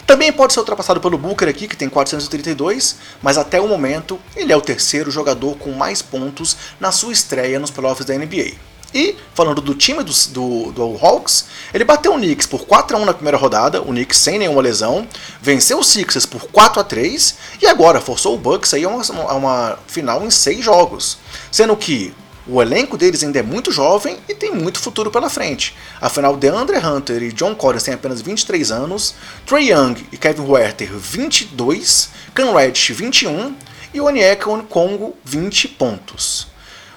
Também 0.06 0.32
pode 0.32 0.54
ser 0.54 0.60
ultrapassado 0.60 1.00
pelo 1.00 1.18
Booker 1.18 1.48
aqui, 1.48 1.68
que 1.68 1.76
tem 1.76 1.88
432, 1.88 2.96
mas 3.22 3.36
até 3.36 3.60
o 3.60 3.68
momento 3.68 4.18
ele 4.34 4.52
é 4.52 4.56
o 4.56 4.60
terceiro 4.60 5.10
jogador 5.10 5.56
com 5.56 5.72
mais 5.72 6.00
pontos 6.00 6.56
na 6.80 6.90
sua 6.90 7.12
estreia 7.12 7.58
nos 7.58 7.70
playoffs 7.70 8.06
da 8.06 8.14
NBA. 8.14 8.54
E, 8.94 9.16
falando 9.34 9.60
do 9.60 9.74
time 9.74 10.02
do, 10.02 10.12
do, 10.30 10.72
do, 10.72 10.98
Hawks, 11.04 11.46
ele 11.74 11.84
bateu 11.84 12.14
o 12.14 12.16
Knicks 12.16 12.46
por 12.46 12.64
4x1 12.64 13.04
na 13.04 13.12
primeira 13.12 13.36
rodada, 13.36 13.82
o 13.82 13.86
Knicks 13.86 14.18
sem 14.18 14.38
nenhuma 14.38 14.62
lesão, 14.62 15.06
venceu 15.40 15.78
o 15.78 15.84
Sixers 15.84 16.24
por 16.24 16.42
4x3 16.44 17.34
e 17.60 17.66
agora 17.66 18.00
forçou 18.00 18.34
o 18.34 18.38
Bucks 18.38 18.72
aí 18.72 18.84
a 18.84 18.88
uma, 18.88 19.02
a 19.02 19.34
uma 19.34 19.78
final 19.86 20.24
em 20.24 20.30
6 20.30 20.64
jogos. 20.64 21.18
Sendo 21.50 21.76
que 21.76 22.14
o 22.46 22.62
elenco 22.62 22.96
deles 22.96 23.22
ainda 23.22 23.40
é 23.40 23.42
muito 23.42 23.70
jovem 23.70 24.16
e 24.26 24.34
tem 24.34 24.50
muito 24.50 24.78
futuro 24.78 25.10
pela 25.10 25.28
frente. 25.28 25.76
Afinal, 26.00 26.34
DeAndre 26.34 26.78
Hunter 26.78 27.22
e 27.22 27.32
John 27.32 27.54
Collins 27.54 27.82
têm 27.82 27.92
apenas 27.92 28.22
23 28.22 28.70
anos, 28.70 29.14
Trey 29.44 29.70
Young 29.70 29.96
e 30.10 30.16
Kevin 30.16 30.46
Huerter 30.46 30.90
22, 30.90 32.08
Cam 32.34 32.54
Reddish 32.56 32.88
21 32.96 33.54
e 33.92 34.00
Onyeka 34.00 34.46
Congo 34.62 35.14
20 35.24 35.68
pontos. 35.68 36.47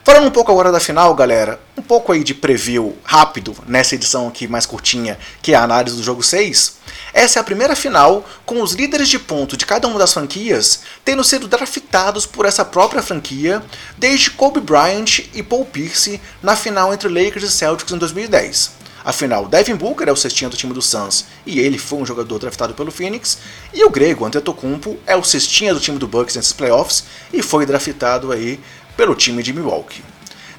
Falando 0.04 0.26
um 0.26 0.32
pouco 0.32 0.52
agora 0.52 0.72
da 0.72 0.80
final, 0.80 1.14
galera, 1.14 1.60
um 1.78 1.82
pouco 1.82 2.12
aí 2.12 2.24
de 2.24 2.34
preview 2.34 2.98
rápido 3.04 3.56
nessa 3.68 3.94
edição 3.94 4.28
aqui 4.28 4.48
mais 4.48 4.66
curtinha, 4.66 5.20
que 5.44 5.54
é 5.54 5.56
a 5.56 5.62
análise 5.62 5.96
do 5.96 6.02
jogo 6.02 6.24
6. 6.24 6.78
Essa 7.14 7.38
é 7.38 7.42
a 7.42 7.44
primeira 7.44 7.76
final 7.76 8.28
com 8.44 8.64
os 8.64 8.74
líderes 8.74 9.08
de 9.10 9.20
ponto 9.20 9.56
de 9.56 9.64
cada 9.64 9.88
uma 9.88 10.00
das 10.00 10.12
franquias 10.12 10.82
tendo 11.06 11.24
sido 11.24 11.48
draftados 11.48 12.26
por 12.26 12.48
essa 12.48 12.66
própria 12.66 13.04
franquia 13.04 13.62
desde 13.96 14.32
Kobe 14.32 14.60
Bryant 14.60 15.20
e 15.36 15.44
Paul 15.44 15.66
Pierce 15.66 16.20
na 16.42 16.56
final 16.56 16.92
entre 16.92 17.08
Lakers 17.08 17.44
e 17.44 17.52
Celtics 17.52 17.94
em 17.94 17.98
2010. 18.00 18.82
Afinal, 19.04 19.48
Devin 19.48 19.76
Booker 19.76 20.08
é 20.08 20.12
o 20.12 20.16
cestinha 20.16 20.50
do 20.50 20.56
time 20.56 20.74
do 20.74 20.82
Suns 20.82 21.26
e 21.46 21.60
ele 21.60 21.80
foi 21.80 22.00
um 22.00 22.06
jogador 22.06 22.38
draftado 22.38 22.76
pelo 22.76 22.92
Phoenix, 22.92 23.40
e 23.74 23.84
o 23.84 23.90
grego 23.90 24.26
Antetokounmpo 24.26 24.98
é 25.08 25.16
o 25.16 25.24
cestinha 25.24 25.74
do 25.74 25.80
time 25.80 25.98
do 25.98 26.08
Bucks 26.08 26.36
nesses 26.36 26.54
playoffs 26.54 27.04
e 27.34 27.42
foi 27.42 27.66
draftado 27.66 28.32
aí 28.32 28.60
pelo 29.02 29.16
time 29.16 29.42
de 29.42 29.52
Milwaukee. 29.52 30.04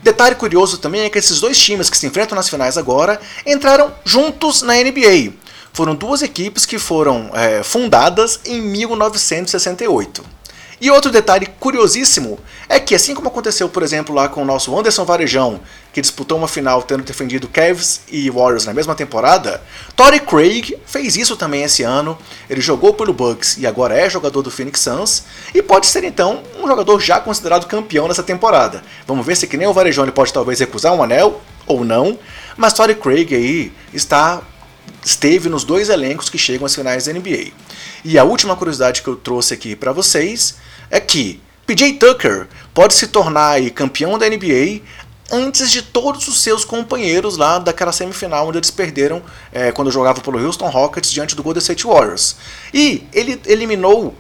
Detalhe 0.03 0.35
curioso 0.35 0.79
também 0.79 1.03
é 1.03 1.09
que 1.09 1.17
esses 1.17 1.39
dois 1.39 1.57
times 1.57 1.89
que 1.89 1.97
se 1.97 2.09
enfrentam 2.09 2.35
nas 2.35 2.49
finais 2.49 2.77
agora 2.77 3.21
entraram 3.47 3.95
juntos 4.05 4.63
na 4.63 4.75
NBA. 4.75 5.33
Foram 5.73 5.95
duas 5.95 6.23
equipes 6.23 6.67
que 6.67 6.77
foram 6.77 7.31
é, 7.35 7.63
fundadas 7.63 8.41
em 8.45 8.61
1968. 8.61 10.25
E 10.83 10.91
outro 10.91 11.13
detalhe 11.13 11.47
curiosíssimo 11.61 12.41
é 12.69 12.81
que, 12.81 12.93
assim 12.93 13.15
como 13.15 13.29
aconteceu, 13.29 13.69
por 13.69 13.85
exemplo, 13.85 14.13
lá 14.13 14.29
com 14.29 14.43
o 14.43 14.45
nosso 14.45 14.77
Anderson 14.77 15.05
Varejão, 15.05 15.61
que 15.93 16.01
disputou 16.01 16.37
uma 16.37 16.49
final 16.49 16.83
tendo 16.83 17.05
defendido 17.05 17.47
Cavs 17.47 18.01
e 18.11 18.29
Warriors 18.29 18.67
na 18.67 18.75
mesma 18.75 18.93
temporada, 18.93 19.63
Torrey 19.95 20.19
Craig 20.19 20.77
fez 20.85 21.15
isso 21.15 21.37
também 21.37 21.63
esse 21.63 21.85
ano. 21.85 22.19
Ele 22.51 22.61
jogou 22.61 22.93
pelo 22.95 23.13
Bucks 23.13 23.59
e 23.59 23.65
agora 23.65 23.97
é 23.97 24.11
jogador 24.11 24.43
do 24.43 24.51
Phoenix 24.51 24.81
Suns 24.81 25.23
e 25.55 25.63
pode 25.63 25.87
ser 25.87 26.03
então 26.03 26.43
um 26.61 26.67
jogador 26.67 26.99
já 26.99 27.21
considerado 27.21 27.69
campeão 27.69 28.09
nessa 28.09 28.25
temporada. 28.25 28.83
Vamos 29.07 29.25
ver 29.25 29.37
se 29.37 29.47
que 29.47 29.57
nem 29.57 29.69
o 29.69 29.73
Varejão 29.73 30.03
ele 30.03 30.11
pode 30.11 30.33
talvez 30.33 30.59
recusar 30.59 30.93
um 30.93 31.01
anel 31.05 31.41
ou 31.65 31.85
não, 31.85 32.19
mas 32.57 32.73
Torrey 32.73 32.97
Craig 32.97 33.33
aí 33.33 33.73
está 33.95 34.43
esteve 35.05 35.49
nos 35.49 35.63
dois 35.63 35.89
elencos 35.89 36.29
que 36.29 36.39
chegam 36.39 36.67
às 36.67 36.75
finais 36.75 37.05
da 37.05 37.13
NBA. 37.13 37.53
E 38.05 38.19
a 38.19 38.25
última 38.25 38.57
curiosidade 38.57 39.01
que 39.01 39.09
eu 39.09 39.15
trouxe 39.15 39.55
aqui 39.55 39.77
para 39.77 39.93
vocês 39.93 40.57
é 40.93 41.01
que 41.01 41.41
PJ 41.67 41.95
Tucker 41.95 42.47
pode 42.75 42.93
se 42.93 43.07
tornar 43.09 43.59
campeão 43.71 44.19
da 44.19 44.29
NBA 44.29 44.83
antes 45.33 45.71
de 45.71 45.81
todos 45.81 46.29
os 46.29 46.43
seus 46.43 46.67
companheiros 46.67 47.39
lá 47.39 47.59
daquela 47.59 47.91
semifinal 47.91 48.47
onde 48.47 48.59
eles 48.59 48.71
perderam 48.71 49.23
é, 49.51 49.73
quando 49.73 49.91
jogavam 49.91 50.23
pelo 50.23 50.39
Houston 50.39 50.69
Rockets 50.69 51.11
diante 51.11 51.35
do 51.35 51.43
Golden 51.43 51.61
State 51.63 51.87
Warriors. 51.87 52.37
E 52.75 53.07
ele 53.15 53.41
eliminou 53.47 54.15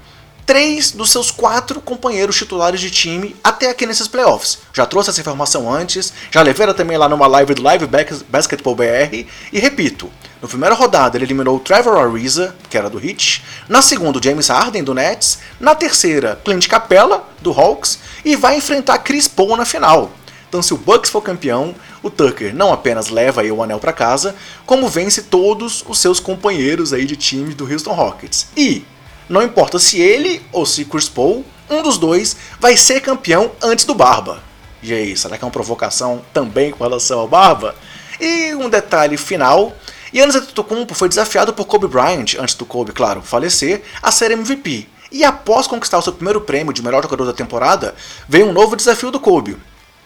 três 0.44 0.90
dos 0.90 1.10
seus 1.10 1.30
quatro 1.30 1.80
companheiros 1.80 2.36
titulares 2.36 2.80
de 2.80 2.90
time 2.90 3.36
até 3.42 3.70
aqui 3.70 3.86
nesses 3.86 4.08
playoffs. 4.08 4.58
Já 4.72 4.86
trouxe 4.86 5.10
essa 5.10 5.20
informação 5.20 5.72
antes, 5.72 6.12
já 6.30 6.42
levei 6.42 6.64
ela 6.64 6.74
também 6.74 6.96
lá 6.96 7.08
numa 7.08 7.26
live 7.26 7.54
do 7.54 7.62
Live 7.62 7.88
Basketball 8.28 8.74
BR 8.74 9.26
e 9.52 9.58
repito, 9.58 10.10
na 10.40 10.48
primeira 10.48 10.74
rodada 10.74 11.16
ele 11.16 11.24
eliminou 11.24 11.60
Trevor 11.60 11.96
Ariza, 11.98 12.54
que 12.68 12.76
era 12.76 12.90
do 12.90 13.04
Heat, 13.04 13.44
na 13.68 13.80
segunda 13.80 14.20
James 14.22 14.48
Harden 14.48 14.82
do 14.82 14.94
Nets, 14.94 15.38
na 15.60 15.74
terceira 15.74 16.40
Clint 16.44 16.66
Capella 16.66 17.24
do 17.40 17.52
Hawks 17.52 17.98
e 18.24 18.34
vai 18.34 18.56
enfrentar 18.56 18.98
Chris 18.98 19.28
Paul 19.28 19.56
na 19.56 19.64
final. 19.64 20.10
Então 20.48 20.60
se 20.60 20.74
o 20.74 20.76
Bucks 20.76 21.10
for 21.10 21.22
campeão, 21.22 21.74
o 22.02 22.10
Tucker 22.10 22.54
não 22.54 22.72
apenas 22.72 23.08
leva 23.08 23.42
o 23.42 23.62
anel 23.62 23.78
para 23.78 23.92
casa, 23.92 24.34
como 24.66 24.88
vence 24.88 25.22
todos 25.22 25.82
os 25.88 25.98
seus 25.98 26.20
companheiros 26.20 26.92
aí 26.92 27.06
de 27.06 27.16
time 27.16 27.54
do 27.54 27.64
Houston 27.64 27.92
Rockets. 27.92 28.48
E 28.54 28.84
não 29.28 29.42
importa 29.42 29.78
se 29.78 30.00
ele 30.00 30.42
ou 30.52 30.66
se 30.66 30.84
Chris 30.84 31.08
Paul, 31.08 31.44
um 31.70 31.82
dos 31.82 31.98
dois 31.98 32.36
vai 32.60 32.76
ser 32.76 33.00
campeão 33.00 33.52
antes 33.62 33.84
do 33.84 33.94
Barba. 33.94 34.42
E 34.82 34.92
aí, 34.92 35.16
será 35.16 35.38
que 35.38 35.44
é 35.44 35.46
uma 35.46 35.52
provocação 35.52 36.22
também 36.32 36.72
com 36.72 36.82
relação 36.82 37.20
ao 37.20 37.28
Barba? 37.28 37.74
E 38.20 38.54
um 38.54 38.68
detalhe 38.68 39.16
final 39.16 39.74
Giannis 40.12 40.36
Antetokounmpo 40.36 40.94
foi 40.94 41.08
desafiado 41.08 41.54
por 41.54 41.64
Kobe 41.64 41.86
Bryant, 41.86 42.34
antes 42.38 42.54
do 42.54 42.66
Kobe, 42.66 42.92
claro, 42.92 43.22
falecer, 43.22 43.82
a 44.02 44.12
ser 44.12 44.30
MVP. 44.30 44.86
E 45.10 45.24
após 45.24 45.66
conquistar 45.66 45.98
o 45.98 46.02
seu 46.02 46.12
primeiro 46.12 46.42
prêmio 46.42 46.72
de 46.72 46.82
melhor 46.82 47.02
jogador 47.02 47.24
da 47.24 47.32
temporada, 47.32 47.94
veio 48.28 48.46
um 48.46 48.52
novo 48.52 48.76
desafio 48.76 49.10
do 49.10 49.18
Kobe. 49.18 49.56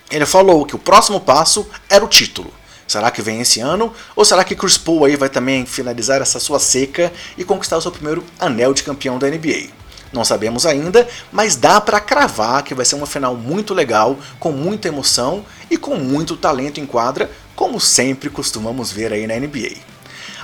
Ele 0.08 0.25
falou 0.25 0.64
que 0.64 0.76
o 0.76 0.78
próximo 0.78 1.20
passo 1.20 1.68
era 1.88 2.04
o 2.04 2.08
título. 2.08 2.52
Será 2.87 3.11
que 3.11 3.21
vem 3.21 3.40
esse 3.40 3.61
ano? 3.61 3.93
Ou 4.14 4.25
será 4.25 4.45
que 4.45 4.55
Chris 4.55 4.78
Paul 4.78 5.05
aí 5.05 5.16
vai 5.16 5.28
também 5.28 5.66
finalizar 5.66 6.23
essa 6.23 6.38
sua 6.38 6.59
seca 6.59 7.12
e 7.37 7.45
conquistar 7.45 7.76
o 7.76 7.83
seu 7.83 7.90
primeiro 7.90 8.25
anel 8.38 8.73
de 8.73 8.83
campeão 8.83 9.19
da 9.19 9.28
NBA? 9.28 9.69
Não 10.12 10.25
sabemos 10.25 10.64
ainda, 10.64 11.07
mas 11.33 11.57
dá 11.57 11.81
para 11.81 12.00
cravar 12.00 12.62
que 12.62 12.75
vai 12.75 12.85
ser 12.85 12.95
uma 12.95 13.07
final 13.07 13.35
muito 13.35 13.75
legal, 13.75 14.16
com 14.38 14.52
muita 14.52 14.88
emoção 14.88 15.45
e 15.71 15.76
com 15.76 15.97
muito 15.97 16.37
talento 16.37 16.81
em 16.81 16.87
quadra, 16.87 17.31
como 17.55 17.81
sempre 17.81 18.31
costumamos 18.31 18.93
ver 18.93 19.12
aí 19.12 19.26
na 19.26 19.35
NBA. 19.35 19.76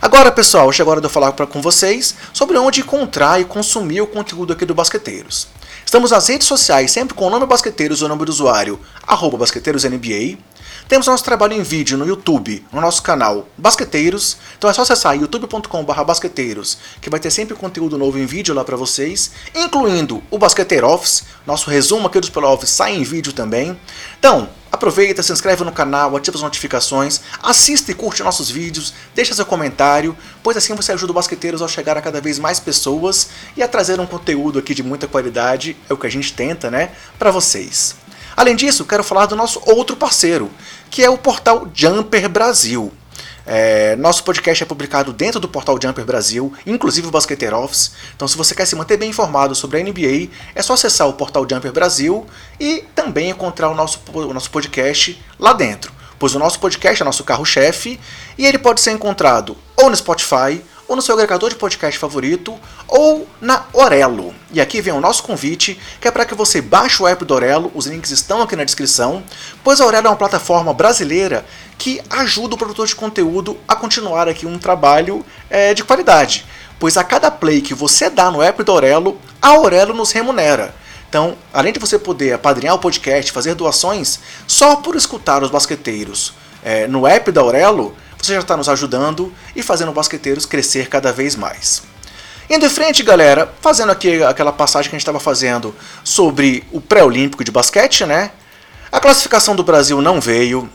Agora, 0.01 0.33
pessoal, 0.33 0.73
chegou 0.73 0.91
a 0.91 0.95
hora 0.95 1.01
de 1.01 1.07
eu 1.07 1.11
falar 1.11 1.33
pra, 1.33 1.47
com 1.47 1.63
vocês 1.63 2.17
sobre 2.33 2.59
onde 2.59 2.81
encontrar 2.81 3.41
e 3.41 3.45
consumir 3.45 4.01
o 4.01 4.07
conteúdo 4.07 4.53
aqui 4.53 4.67
do 4.67 4.75
Basqueteiros. 4.75 5.47
Estamos 5.87 6.11
nas 6.11 6.27
redes 6.27 6.47
sociais, 6.47 6.91
sempre 6.91 7.15
com 7.15 7.27
o 7.27 7.31
nome 7.31 7.47
Basqueteiros 7.47 8.01
e 8.01 8.05
o 8.05 8.09
nome 8.09 8.25
do 8.25 8.31
usuário, 8.31 8.81
arroba 9.07 9.39
BasqueteirosNBA. 9.39 10.39
Temos 10.89 11.07
nosso 11.07 11.25
trabalho 11.25 11.55
em 11.55 11.63
vídeo 11.63 11.97
no 11.97 12.07
YouTube, 12.07 12.65
no 12.73 12.81
nosso 12.81 13.03
canal 13.03 13.49
Basqueteiros. 13.57 14.37
Então 14.59 14.69
é 14.69 14.73
só 14.73 14.83
acessar 14.83 15.17
youtube.com.br 15.17 16.05
basqueteiros, 16.05 16.79
que 17.01 17.09
vai 17.09 17.19
ter 17.19 17.31
sempre 17.31 17.55
conteúdo 17.55 17.97
novo 17.97 18.19
em 18.19 18.27
vídeo 18.27 18.55
lá 18.55 18.65
para 18.65 18.77
vocês, 18.77 19.33
incluindo 19.55 20.23
o 20.31 20.39
Basqueteiro 20.39 20.87
Office, 20.87 21.25
nosso 21.47 21.71
resumo 21.71 22.07
aqui 22.07 22.21
dos 22.21 22.31
playoffs 22.31 22.71
sai 22.71 22.95
em 22.95 23.03
vídeo 23.03 23.33
também. 23.33 23.79
Então, 24.19 24.49
Aproveita, 24.73 25.23
se 25.23 25.31
inscreve 25.31 25.63
no 25.65 25.71
canal, 25.71 26.17
ativa 26.17 26.35
as 26.35 26.43
notificações, 26.43 27.21
assista 27.43 27.91
e 27.91 27.95
curte 27.95 28.23
nossos 28.23 28.51
vídeos, 28.51 28.95
deixa 29.15 29.35
seu 29.35 29.45
comentário, 29.45 30.17
pois 30.43 30.57
assim 30.57 30.75
você 30.75 30.93
ajuda 30.93 31.13
o 31.13 31.15
Basqueteiros 31.15 31.61
a 31.61 31.69
chegar 31.69 31.99
a 31.99 32.01
cada 32.01 32.23
vez 32.23 32.39
mais 32.39 32.59
pessoas 32.59 33.29
e 33.55 33.63
a 33.63 33.69
trazer 33.69 34.01
um 34.01 34.07
conteúdo 34.07 34.59
aqui 34.59 34.75
de 34.75 34.83
muita 34.83 35.07
qualidade, 35.07 35.77
é 35.91 35.93
o 35.93 35.97
que 35.99 36.07
a 36.07 36.11
gente 36.11 36.33
tenta, 36.33 36.71
né, 36.71 36.93
para 37.19 37.31
vocês. 37.31 38.02
Além 38.37 38.57
disso, 38.57 38.85
quero 38.85 39.05
falar 39.05 39.27
do 39.27 39.37
nosso 39.37 39.61
outro 39.67 39.97
parceiro, 39.97 40.51
que 40.91 41.03
é 41.03 41.11
o 41.11 41.19
portal 41.19 41.69
Jumper 41.75 42.29
Brasil. 42.29 42.93
É, 43.45 43.97
nosso 43.97 44.23
podcast 44.23 44.63
é 44.63 44.67
publicado 44.67 45.13
dentro 45.13 45.41
do 45.41 45.49
portal 45.49 45.79
Jumper 45.81 46.05
Brasil, 46.05 46.53
inclusive 46.65 47.09
o 47.09 47.11
Basqueteiro 47.11 47.59
Office. 47.59 47.93
Então, 48.15 48.29
se 48.29 48.37
você 48.37 48.55
quer 48.55 48.67
se 48.67 48.77
manter 48.77 48.97
bem 48.97 49.11
informado 49.11 49.55
sobre 49.55 49.81
a 49.81 49.83
NBA, 49.83 50.31
é 50.55 50.63
só 50.63 50.75
acessar 50.75 51.09
o 51.09 51.15
portal 51.15 51.47
Jumper 51.49 51.73
Brasil 51.73 52.27
e 52.59 52.85
também 52.95 53.31
encontrar 53.31 53.69
o 53.69 53.75
nosso, 53.75 54.01
o 54.13 54.33
nosso 54.33 54.51
podcast 54.51 55.21
lá 55.39 55.53
dentro. 55.53 55.93
Pois 56.19 56.37
o 56.37 56.39
nosso 56.39 56.61
podcast 56.61 57.03
é 57.03 57.05
nosso 57.05 57.25
carro-chefe 57.25 57.99
e 58.39 58.47
ele 58.47 58.59
pode 58.59 58.81
ser 58.81 58.93
encontrado 58.93 59.57
ou 59.77 59.91
no 59.91 59.97
Spotify 59.97 60.63
ou 60.93 60.97
no 60.97 61.01
seu 61.01 61.15
agregador 61.15 61.49
de 61.49 61.57
podcast 61.57 61.99
favorito, 61.99 62.55
ou 62.87 63.27
na 63.41 63.65
Orelo. 63.73 64.35
E 64.53 64.61
aqui 64.61 64.83
vem 64.83 64.93
o 64.93 65.01
nosso 65.01 65.23
convite, 65.23 65.81
que 65.99 66.07
é 66.07 66.11
para 66.11 66.27
que 66.27 66.35
você 66.35 66.61
baixe 66.61 67.03
o 67.03 67.09
app 67.09 67.25
do 67.25 67.33
Orelo, 67.33 67.73
os 67.75 67.87
links 67.87 68.11
estão 68.11 68.43
aqui 68.43 68.55
na 68.55 68.63
descrição, 68.63 69.23
pois 69.65 69.81
a 69.81 69.87
Orelo 69.87 70.09
é 70.09 70.11
uma 70.11 70.17
plataforma 70.17 70.75
brasileira 70.75 71.47
que 71.79 72.03
ajuda 72.11 72.55
o 72.55 72.59
produtor 72.59 72.87
de 72.87 72.95
conteúdo 72.95 73.57
a 73.67 73.75
continuar 73.75 74.29
aqui 74.29 74.45
um 74.45 74.59
trabalho 74.59 75.25
é, 75.49 75.73
de 75.73 75.83
qualidade. 75.83 76.45
Pois 76.79 76.99
a 76.99 77.05
cada 77.05 77.31
play 77.31 77.63
que 77.63 77.73
você 77.73 78.11
dá 78.11 78.31
no 78.31 78.43
app 78.43 78.63
do 78.63 78.73
Orelo, 78.73 79.19
a 79.41 79.59
Orelo 79.59 79.95
nos 79.95 80.13
remunera. 80.13 80.75
Então, 81.09 81.39
além 81.55 81.73
de 81.73 81.81
você 81.81 81.99
poder 81.99 82.35
apadrinhar 82.35 82.75
o 82.75 82.79
podcast, 82.79 83.33
fazer 83.33 83.55
doações, 83.55 84.21
só 84.47 84.77
por 84.77 84.95
escutar 84.95 85.43
os 85.43 85.51
basqueteiros 85.51 86.35
é, 86.63 86.87
no 86.87 87.07
app 87.07 87.33
da 87.33 87.41
Aurelo, 87.41 87.97
você 88.27 88.35
já 88.35 88.41
está 88.41 88.57
nos 88.57 88.69
ajudando 88.69 89.33
e 89.55 89.63
fazendo 89.63 89.93
basqueteiros 89.93 90.47
crescer 90.47 90.89
cada 90.89 91.13
vez 91.13 91.37
mais. 91.37 91.83
Indo 92.49 92.67
em 92.67 92.71
frente, 92.71 93.03
galera, 93.03 93.53
fazendo 93.61 93.91
aqui 93.91 94.23
aquela 94.23 94.53
passagem 94.53 94.91
que 94.91 94.97
a 94.97 94.99
gente 94.99 95.03
estava 95.03 95.21
fazendo 95.21 95.75
sobre 96.05 96.65
o 96.71 96.81
pré-olímpico 96.81 97.43
de 97.43 97.51
basquete, 97.51 98.05
né? 98.05 98.31
A 98.91 99.01
classificação 99.01 99.57
do 99.57 99.65
Brasil 99.65 100.01
não 100.03 100.21
veio, 100.21 100.69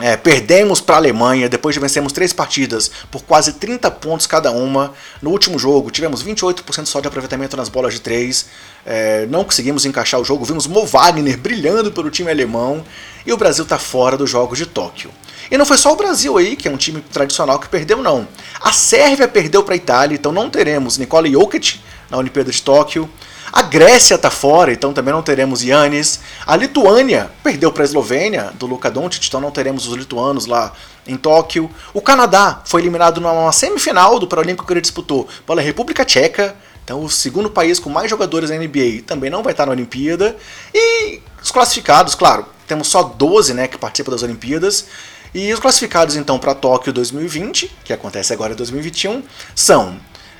é, 0.00 0.16
perdemos 0.16 0.80
para 0.80 0.96
a 0.96 0.98
Alemanha 0.98 1.48
depois 1.48 1.72
de 1.72 1.80
vencermos 1.80 2.12
três 2.12 2.32
partidas 2.32 2.90
por 3.12 3.22
quase 3.22 3.52
30 3.52 3.88
pontos 3.92 4.26
cada 4.26 4.50
uma. 4.50 4.92
No 5.22 5.30
último 5.30 5.56
jogo 5.56 5.90
tivemos 5.90 6.24
28% 6.24 6.86
só 6.86 7.00
de 7.00 7.06
aproveitamento 7.06 7.56
nas 7.56 7.68
bolas 7.68 7.94
de 7.94 8.00
três. 8.00 8.46
É, 8.84 9.24
não 9.26 9.44
conseguimos 9.44 9.86
encaixar 9.86 10.20
o 10.20 10.24
jogo. 10.24 10.44
Vimos 10.44 10.66
Mo 10.66 10.84
Wagner 10.84 11.38
brilhando 11.38 11.92
pelo 11.92 12.10
time 12.10 12.28
alemão 12.28 12.84
e 13.24 13.32
o 13.32 13.36
Brasil 13.36 13.62
está 13.62 13.78
fora 13.78 14.16
dos 14.16 14.28
Jogos 14.28 14.58
de 14.58 14.66
Tóquio. 14.66 15.10
E 15.48 15.56
não 15.56 15.64
foi 15.64 15.76
só 15.76 15.92
o 15.92 15.96
Brasil 15.96 16.36
aí, 16.38 16.56
que 16.56 16.66
é 16.66 16.70
um 16.70 16.76
time 16.76 17.00
tradicional 17.00 17.60
que 17.60 17.68
perdeu, 17.68 18.02
não. 18.02 18.26
A 18.60 18.72
Sérvia 18.72 19.28
perdeu 19.28 19.62
para 19.62 19.74
a 19.74 19.76
Itália, 19.76 20.16
então 20.16 20.32
não 20.32 20.50
teremos 20.50 20.98
Nikola 20.98 21.28
Jokic 21.28 21.80
na 22.10 22.18
Olimpíada 22.18 22.50
de 22.50 22.60
Tóquio. 22.60 23.08
A 23.54 23.62
Grécia 23.62 24.16
está 24.16 24.32
fora, 24.32 24.72
então 24.72 24.92
também 24.92 25.14
não 25.14 25.22
teremos 25.22 25.62
Yannis. 25.62 26.18
A 26.44 26.56
Lituânia 26.56 27.30
perdeu 27.40 27.70
para 27.70 27.84
a 27.84 27.86
Eslovênia, 27.86 28.50
do 28.54 28.66
Luka 28.66 28.90
Doncic, 28.90 29.28
então 29.28 29.40
não 29.40 29.52
teremos 29.52 29.86
os 29.86 29.94
lituanos 29.94 30.46
lá 30.46 30.72
em 31.06 31.16
Tóquio. 31.16 31.70
O 31.92 32.00
Canadá 32.00 32.62
foi 32.64 32.80
eliminado 32.80 33.20
numa 33.20 33.52
semifinal 33.52 34.18
do 34.18 34.26
Paralímpico 34.26 34.66
que 34.66 34.72
ele 34.72 34.80
disputou 34.80 35.28
pela 35.46 35.62
República 35.62 36.04
Tcheca. 36.04 36.56
Então, 36.82 37.00
o 37.04 37.08
segundo 37.08 37.48
país 37.48 37.78
com 37.78 37.88
mais 37.88 38.10
jogadores 38.10 38.50
na 38.50 38.56
NBA 38.56 39.04
também 39.06 39.30
não 39.30 39.40
vai 39.40 39.52
estar 39.52 39.66
na 39.66 39.70
Olimpíada. 39.70 40.36
E 40.74 41.20
os 41.40 41.52
classificados, 41.52 42.16
claro, 42.16 42.46
temos 42.66 42.88
só 42.88 43.04
12 43.04 43.54
né, 43.54 43.68
que 43.68 43.78
participam 43.78 44.10
das 44.10 44.24
Olimpíadas. 44.24 44.86
E 45.32 45.52
os 45.52 45.60
classificados 45.60 46.16
então 46.16 46.40
para 46.40 46.56
Tóquio 46.56 46.92
2020, 46.92 47.70
que 47.84 47.92
acontece 47.92 48.32
agora 48.32 48.52
em 48.52 48.56
2021, 48.56 49.22
são 49.54 49.96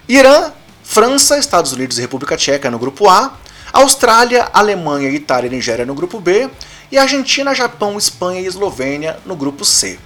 Irã, 0.09 0.51
França, 0.85 1.39
Estados 1.39 1.73
Unidos 1.73 1.99
e 1.99 2.03
República 2.03 2.37
Tcheca 2.37 2.71
no 2.71 2.79
grupo 2.79 3.09
A, 3.09 3.37
Austrália, 3.73 4.49
Alemanha, 4.53 5.09
Itália 5.09 5.49
e 5.49 5.51
Nigéria 5.51 5.85
no 5.85 5.95
grupo 5.95 6.21
B, 6.21 6.49
e 6.93 6.99
Argentina, 6.99 7.55
Japão, 7.55 7.99
Espanha 7.99 8.41
e 8.41 8.47
Eslovênia 8.47 9.19
no 9.27 9.35
grupo 9.35 9.65
C. 9.65 9.99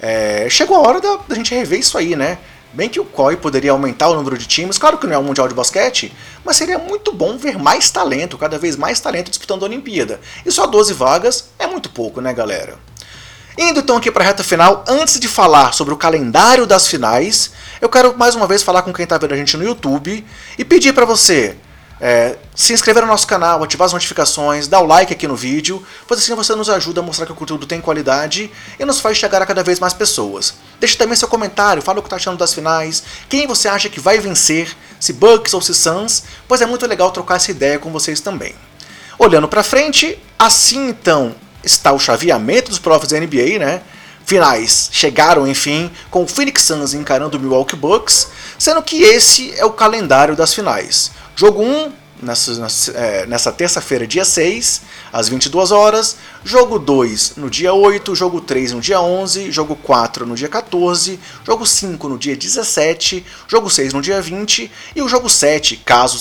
É, 0.00 0.46
chegou 0.48 0.76
a 0.76 0.86
hora 0.86 1.00
da, 1.00 1.16
da, 1.26 1.34
gente 1.34 1.52
rever 1.54 1.80
isso 1.80 1.98
aí, 1.98 2.14
né? 2.14 2.38
Bem 2.72 2.88
que 2.88 3.00
o 3.00 3.04
COI 3.04 3.36
poderia 3.36 3.72
aumentar 3.72 4.08
o 4.08 4.14
número 4.14 4.38
de 4.38 4.46
times, 4.46 4.78
claro 4.78 4.96
que 4.96 5.06
não 5.06 5.14
é 5.14 5.18
um 5.18 5.24
Mundial 5.24 5.48
de 5.48 5.54
Basquete, 5.54 6.14
mas 6.44 6.56
seria 6.56 6.78
muito 6.78 7.12
bom 7.12 7.36
ver 7.36 7.58
mais 7.58 7.90
talento, 7.90 8.38
cada 8.38 8.58
vez 8.58 8.76
mais 8.76 9.00
talento 9.00 9.28
disputando 9.28 9.64
a 9.64 9.66
Olimpíada. 9.66 10.20
E 10.46 10.52
só 10.52 10.66
12 10.66 10.92
vagas 10.92 11.50
é 11.58 11.66
muito 11.66 11.90
pouco, 11.90 12.20
né, 12.20 12.32
galera? 12.32 12.78
Indo 13.58 13.80
então 13.80 13.96
aqui 13.96 14.10
para 14.10 14.22
a 14.22 14.26
reta 14.26 14.44
final, 14.44 14.84
antes 14.86 15.18
de 15.18 15.26
falar 15.26 15.74
sobre 15.74 15.92
o 15.92 15.96
calendário 15.96 16.66
das 16.66 16.86
finais, 16.86 17.50
eu 17.80 17.88
quero 17.88 18.16
mais 18.16 18.34
uma 18.34 18.46
vez 18.46 18.62
falar 18.62 18.82
com 18.82 18.92
quem 18.92 19.04
está 19.04 19.16
vendo 19.16 19.34
a 19.34 19.36
gente 19.36 19.56
no 19.56 19.64
YouTube 19.64 20.24
e 20.58 20.64
pedir 20.64 20.92
para 20.92 21.04
você 21.04 21.56
é, 22.00 22.36
se 22.54 22.72
inscrever 22.72 23.02
no 23.02 23.08
nosso 23.08 23.26
canal, 23.26 23.62
ativar 23.62 23.86
as 23.86 23.92
notificações, 23.92 24.66
dar 24.66 24.80
o 24.80 24.86
like 24.86 25.12
aqui 25.12 25.28
no 25.28 25.36
vídeo, 25.36 25.84
pois 26.06 26.18
assim 26.18 26.34
você 26.34 26.54
nos 26.54 26.70
ajuda 26.70 27.00
a 27.00 27.02
mostrar 27.02 27.26
que 27.26 27.32
o 27.32 27.34
conteúdo 27.34 27.66
tem 27.66 27.80
qualidade 27.80 28.50
e 28.78 28.84
nos 28.84 29.00
faz 29.00 29.18
chegar 29.18 29.42
a 29.42 29.46
cada 29.46 29.62
vez 29.62 29.78
mais 29.78 29.92
pessoas. 29.92 30.54
Deixe 30.78 30.96
também 30.96 31.14
seu 31.14 31.28
comentário, 31.28 31.82
fala 31.82 31.98
o 31.98 32.02
que 32.02 32.06
está 32.06 32.16
achando 32.16 32.38
das 32.38 32.54
finais, 32.54 33.02
quem 33.28 33.46
você 33.46 33.68
acha 33.68 33.88
que 33.90 34.00
vai 34.00 34.18
vencer, 34.18 34.74
se 34.98 35.12
Bucks 35.12 35.52
ou 35.52 35.60
se 35.60 35.74
Suns, 35.74 36.24
pois 36.48 36.62
é 36.62 36.66
muito 36.66 36.86
legal 36.86 37.10
trocar 37.10 37.36
essa 37.36 37.50
ideia 37.50 37.78
com 37.78 37.90
vocês 37.90 38.20
também. 38.20 38.54
Olhando 39.18 39.46
para 39.46 39.62
frente, 39.62 40.18
assim 40.38 40.88
então 40.88 41.34
está 41.62 41.92
o 41.92 41.98
chaveamento 41.98 42.70
dos 42.70 42.78
playoffs 42.78 43.10
da 43.10 43.20
NBA, 43.20 43.58
né? 43.58 43.82
Finais 44.30 44.88
chegaram, 44.92 45.44
enfim, 45.44 45.90
com 46.08 46.22
o 46.22 46.26
Phoenix 46.28 46.62
Suns 46.62 46.94
encarando 46.94 47.36
o 47.36 47.40
Milwaukee 47.40 47.74
Bucks, 47.74 48.28
sendo 48.56 48.80
que 48.80 49.02
esse 49.02 49.52
é 49.56 49.64
o 49.64 49.72
calendário 49.72 50.36
das 50.36 50.54
finais. 50.54 51.10
Jogo 51.34 51.64
1, 51.64 51.92
nessa, 52.22 52.92
é, 52.92 53.26
nessa 53.26 53.50
terça-feira, 53.50 54.06
dia 54.06 54.24
6, 54.24 54.82
às 55.12 55.28
22 55.28 55.72
horas. 55.72 56.16
Jogo 56.44 56.78
2 56.78 57.38
no 57.38 57.50
dia 57.50 57.72
8, 57.74 58.14
jogo 58.14 58.40
3 58.40 58.70
no 58.70 58.80
dia 58.80 59.00
11, 59.00 59.50
jogo 59.50 59.74
4 59.74 60.24
no 60.24 60.36
dia 60.36 60.48
14, 60.48 61.18
jogo 61.44 61.66
5 61.66 62.08
no 62.08 62.16
dia 62.16 62.36
17, 62.36 63.26
jogo 63.48 63.68
6 63.68 63.92
no 63.92 64.00
dia 64.00 64.22
20 64.22 64.70
e 64.94 65.02
o 65.02 65.08
jogo 65.08 65.28
7, 65.28 65.76
caso 65.78 66.20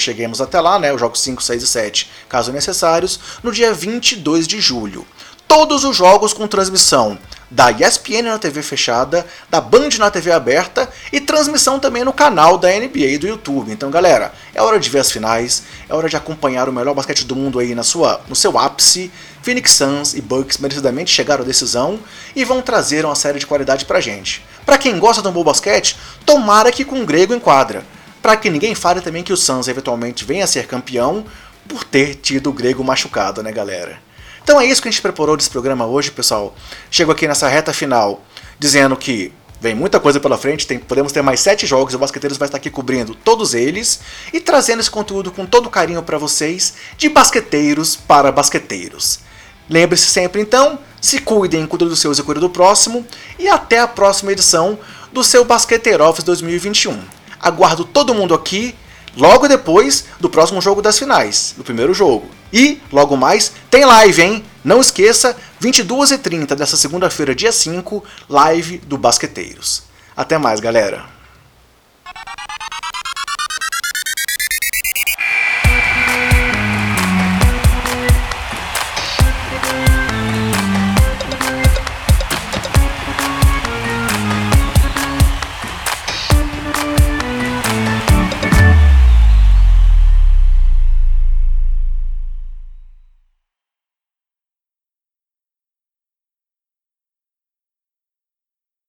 cheguemos 0.00 0.40
até 0.40 0.60
lá, 0.60 0.80
né, 0.80 0.92
os 0.92 0.98
jogos 0.98 1.20
5, 1.20 1.40
6 1.40 1.62
e 1.62 1.66
7, 1.68 2.10
caso 2.28 2.50
necessários, 2.50 3.20
no 3.40 3.52
dia 3.52 3.72
22 3.72 4.48
de 4.48 4.60
julho. 4.60 5.06
Todos 5.46 5.84
os 5.84 5.96
jogos 5.96 6.32
com 6.32 6.48
transmissão 6.48 7.16
da 7.50 7.70
ESPN 7.70 8.22
na 8.22 8.38
TV 8.38 8.62
fechada, 8.62 9.26
da 9.48 9.60
Band 9.60 9.90
na 9.98 10.10
TV 10.10 10.32
aberta 10.32 10.88
e 11.12 11.20
transmissão 11.20 11.78
também 11.78 12.04
no 12.04 12.12
canal 12.12 12.58
da 12.58 12.68
NBA 12.68 13.18
do 13.20 13.26
YouTube. 13.26 13.70
Então, 13.70 13.90
galera, 13.90 14.32
é 14.54 14.60
hora 14.60 14.80
de 14.80 14.90
ver 14.90 14.98
as 14.98 15.10
finais, 15.10 15.62
é 15.88 15.94
hora 15.94 16.08
de 16.08 16.16
acompanhar 16.16 16.68
o 16.68 16.72
melhor 16.72 16.94
basquete 16.94 17.24
do 17.24 17.36
mundo 17.36 17.58
aí 17.58 17.74
na 17.74 17.82
sua, 17.82 18.20
no 18.28 18.34
seu 18.34 18.58
ápice. 18.58 19.10
Phoenix 19.42 19.72
Suns 19.72 20.14
e 20.14 20.20
Bucks 20.20 20.58
merecidamente 20.58 21.12
chegaram 21.12 21.44
à 21.44 21.46
decisão 21.46 22.00
e 22.34 22.44
vão 22.44 22.60
trazer 22.60 23.04
uma 23.04 23.14
série 23.14 23.38
de 23.38 23.46
qualidade 23.46 23.84
pra 23.84 24.00
gente. 24.00 24.44
Para 24.64 24.76
quem 24.76 24.98
gosta 24.98 25.22
de 25.22 25.28
um 25.28 25.32
bom 25.32 25.44
basquete, 25.44 25.96
tomara 26.24 26.72
que 26.72 26.84
com 26.84 27.00
o 27.00 27.06
grego 27.06 27.32
em 27.32 27.38
quadra. 27.38 27.84
Para 28.20 28.36
que 28.36 28.50
ninguém 28.50 28.74
fale 28.74 29.00
também 29.00 29.22
que 29.22 29.32
o 29.32 29.36
Suns 29.36 29.68
eventualmente 29.68 30.24
venha 30.24 30.42
a 30.42 30.48
ser 30.48 30.66
campeão 30.66 31.24
por 31.68 31.84
ter 31.84 32.16
tido 32.16 32.50
o 32.50 32.52
grego 32.52 32.82
machucado, 32.82 33.40
né, 33.40 33.52
galera? 33.52 34.00
Então 34.46 34.60
é 34.60 34.64
isso 34.64 34.80
que 34.80 34.86
a 34.86 34.90
gente 34.92 35.02
preparou 35.02 35.36
desse 35.36 35.50
programa 35.50 35.84
hoje, 35.86 36.12
pessoal. 36.12 36.54
Chego 36.88 37.10
aqui 37.10 37.26
nessa 37.26 37.48
reta 37.48 37.72
final 37.72 38.22
dizendo 38.60 38.96
que 38.96 39.32
Vem 39.58 39.74
muita 39.74 39.98
coisa 39.98 40.20
pela 40.20 40.36
frente, 40.36 40.66
tem, 40.66 40.78
podemos 40.78 41.12
ter 41.12 41.22
mais 41.22 41.40
sete 41.40 41.66
jogos 41.66 41.94
o 41.94 41.98
Basqueteiros 41.98 42.36
vai 42.36 42.46
estar 42.46 42.58
aqui 42.58 42.68
cobrindo 42.68 43.14
todos 43.14 43.54
eles 43.54 44.00
e 44.30 44.38
trazendo 44.38 44.80
esse 44.80 44.90
conteúdo 44.90 45.32
com 45.32 45.46
todo 45.46 45.70
carinho 45.70 46.02
para 46.02 46.18
vocês, 46.18 46.74
de 46.98 47.08
basqueteiros 47.08 47.96
para 47.96 48.30
basqueteiros. 48.30 49.20
Lembre-se 49.68 50.08
sempre 50.08 50.42
então, 50.42 50.78
se 51.00 51.20
cuidem, 51.20 51.66
cuidem 51.66 51.88
dos 51.88 51.98
seus 51.98 52.18
e 52.18 52.22
cuidem 52.22 52.42
do 52.42 52.50
próximo, 52.50 53.04
e 53.38 53.48
até 53.48 53.80
a 53.80 53.88
próxima 53.88 54.30
edição 54.30 54.78
do 55.10 55.24
seu 55.24 55.42
Basqueteiro 55.42 56.04
Office 56.04 56.22
2021. 56.22 57.00
Aguardo 57.40 57.82
todo 57.82 58.14
mundo 58.14 58.34
aqui 58.34 58.74
logo 59.16 59.48
depois 59.48 60.04
do 60.20 60.28
próximo 60.28 60.60
jogo 60.60 60.82
das 60.82 60.98
finais, 60.98 61.54
do 61.56 61.64
primeiro 61.64 61.94
jogo. 61.94 62.28
E, 62.52 62.80
logo 62.92 63.16
mais, 63.16 63.52
tem 63.70 63.84
live, 63.84 64.22
hein? 64.22 64.44
Não 64.64 64.80
esqueça, 64.80 65.36
22h30 65.60 66.54
dessa 66.54 66.76
segunda-feira, 66.76 67.34
dia 67.34 67.50
5, 67.50 68.04
live 68.28 68.78
do 68.78 68.98
Basqueteiros. 68.98 69.84
Até 70.16 70.38
mais, 70.38 70.60
galera! 70.60 71.15